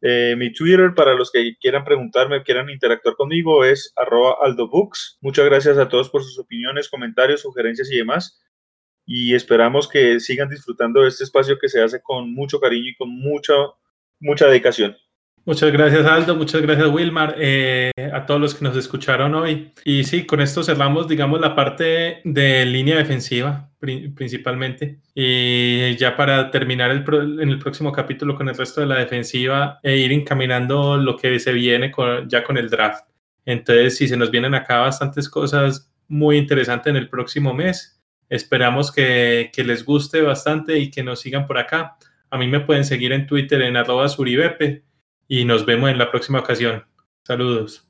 Eh, 0.00 0.36
mi 0.38 0.54
Twitter, 0.54 0.94
para 0.94 1.12
los 1.12 1.30
que 1.30 1.56
quieran 1.60 1.84
preguntarme, 1.84 2.42
quieran 2.44 2.70
interactuar 2.70 3.14
conmigo, 3.14 3.62
es 3.62 3.92
aldobooks. 3.94 5.18
Muchas 5.20 5.44
gracias 5.44 5.76
a 5.76 5.86
todos 5.86 6.08
por 6.08 6.22
sus 6.24 6.38
opiniones, 6.38 6.88
comentarios, 6.88 7.42
sugerencias 7.42 7.92
y 7.92 7.98
demás. 7.98 8.40
Y 9.04 9.34
esperamos 9.34 9.86
que 9.86 10.18
sigan 10.18 10.48
disfrutando 10.48 11.02
de 11.02 11.08
este 11.08 11.24
espacio 11.24 11.58
que 11.58 11.68
se 11.68 11.82
hace 11.82 12.00
con 12.00 12.32
mucho 12.32 12.58
cariño 12.58 12.88
y 12.88 12.96
con 12.96 13.10
mucha, 13.10 13.52
mucha 14.18 14.46
dedicación. 14.46 14.96
Muchas 15.50 15.72
gracias 15.72 16.06
Aldo, 16.06 16.36
muchas 16.36 16.62
gracias 16.62 16.86
Wilmar, 16.86 17.34
eh, 17.36 17.90
a 18.14 18.24
todos 18.24 18.40
los 18.40 18.54
que 18.54 18.64
nos 18.64 18.76
escucharon 18.76 19.34
hoy. 19.34 19.72
Y 19.84 20.04
sí, 20.04 20.24
con 20.24 20.40
esto 20.40 20.62
cerramos, 20.62 21.08
digamos, 21.08 21.40
la 21.40 21.56
parte 21.56 22.20
de 22.22 22.64
línea 22.64 22.96
defensiva 22.96 23.68
principalmente. 23.80 25.00
Y 25.12 25.96
ya 25.96 26.16
para 26.16 26.52
terminar 26.52 26.92
el 26.92 27.04
en 27.40 27.48
el 27.48 27.58
próximo 27.58 27.90
capítulo 27.90 28.36
con 28.36 28.48
el 28.48 28.56
resto 28.56 28.80
de 28.80 28.86
la 28.86 28.98
defensiva 28.98 29.80
e 29.82 29.96
ir 29.96 30.12
encaminando 30.12 30.96
lo 30.96 31.16
que 31.16 31.40
se 31.40 31.52
viene 31.52 31.90
ya 32.28 32.44
con 32.44 32.56
el 32.56 32.70
draft. 32.70 33.06
Entonces, 33.44 33.96
si 33.96 34.06
se 34.06 34.16
nos 34.16 34.30
vienen 34.30 34.54
acá 34.54 34.78
bastantes 34.78 35.28
cosas 35.28 35.90
muy 36.06 36.36
interesantes 36.36 36.92
en 36.92 36.96
el 36.96 37.08
próximo 37.08 37.54
mes, 37.54 38.00
esperamos 38.28 38.92
que, 38.92 39.50
que 39.52 39.64
les 39.64 39.84
guste 39.84 40.22
bastante 40.22 40.78
y 40.78 40.92
que 40.92 41.02
nos 41.02 41.18
sigan 41.18 41.48
por 41.48 41.58
acá. 41.58 41.96
A 42.30 42.38
mí 42.38 42.46
me 42.46 42.60
pueden 42.60 42.84
seguir 42.84 43.10
en 43.10 43.26
Twitter 43.26 43.62
en 43.62 43.76
arroba 43.76 44.08
suribepe 44.08 44.84
y 45.30 45.44
nos 45.44 45.64
vemos 45.64 45.88
en 45.90 45.98
la 45.98 46.10
próxima 46.10 46.40
ocasión. 46.40 46.82
Saludos. 47.24 47.86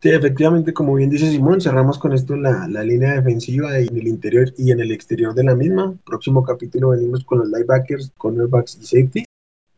Sí, 0.00 0.10
efectivamente, 0.10 0.72
como 0.72 0.94
bien 0.94 1.10
dice 1.10 1.28
Simón, 1.28 1.60
cerramos 1.60 1.98
con 1.98 2.12
esto 2.12 2.36
la, 2.36 2.68
la 2.68 2.84
línea 2.84 3.14
defensiva 3.14 3.76
en 3.76 3.96
el 3.96 4.06
interior 4.06 4.54
y 4.56 4.70
en 4.70 4.78
el 4.78 4.92
exterior 4.92 5.34
de 5.34 5.42
la 5.42 5.56
misma. 5.56 5.96
Próximo 6.06 6.44
capítulo 6.44 6.90
venimos 6.90 7.24
con 7.24 7.40
los 7.40 7.48
linebackers, 7.48 8.12
cornerbacks 8.16 8.76
y 8.76 8.84
safety. 8.84 9.24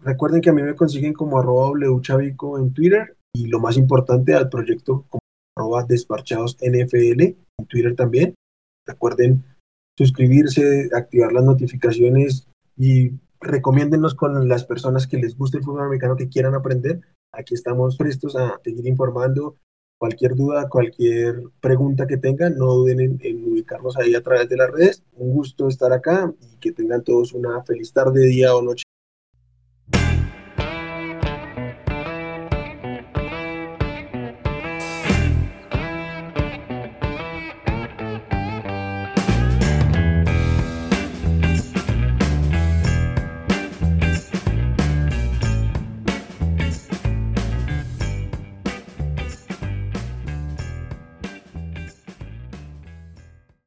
Recuerden 0.01 0.43
que 0.43 0.51
a 0.51 0.53
mí 0.53 0.63
me 0.63 0.75
consiguen 0.75 1.15
como 1.15 1.39
arroba 1.39 1.71
wchavico 1.71 2.59
en 2.59 2.75
Twitter 2.75 3.17
y 3.33 3.47
lo 3.47 3.59
más 3.59 3.79
importante 3.79 4.35
al 4.35 4.51
proyecto 4.51 5.07
como 5.09 5.23
arroba 5.57 5.85
desparchados 5.85 6.59
NFL 6.61 7.23
en 7.23 7.67
Twitter 7.69 7.97
también. 7.97 8.35
Recuerden 8.87 9.43
suscribirse, 9.97 10.91
activar 10.95 11.33
las 11.33 11.45
notificaciones 11.45 12.47
y 12.77 13.13
recomiéndenos 13.41 14.15
con 14.15 14.49
las 14.49 14.65
personas 14.65 15.07
que 15.07 15.19
les 15.19 15.37
guste 15.37 15.59
el 15.59 15.65
fútbol 15.65 15.83
americano, 15.83 16.17
que 16.17 16.29
quieran 16.29 16.55
aprender. 16.55 17.01
Aquí 17.33 17.55
estamos 17.55 17.97
prestos 17.97 18.37
a 18.37 18.59
seguir 18.65 18.87
informando. 18.87 19.57
Cualquier 19.99 20.37
duda, 20.37 20.69
cualquier 20.69 21.43
pregunta 21.61 22.07
que 22.07 22.19
tengan, 22.19 22.57
no 22.57 22.67
duden 22.67 23.01
en, 23.01 23.19
en 23.23 23.45
ubicarnos 23.45 23.97
ahí 23.97 24.15
a 24.15 24.23
través 24.23 24.49
de 24.49 24.57
las 24.57 24.71
redes. 24.71 25.03
Un 25.15 25.33
gusto 25.33 25.69
estar 25.69 25.93
acá 25.93 26.33
y 26.41 26.57
que 26.59 26.73
tengan 26.73 27.03
todos 27.03 27.33
una 27.33 27.63
feliz 27.65 27.93
tarde, 27.93 28.27
día 28.27 28.55
o 28.55 28.63
noche. 28.63 28.85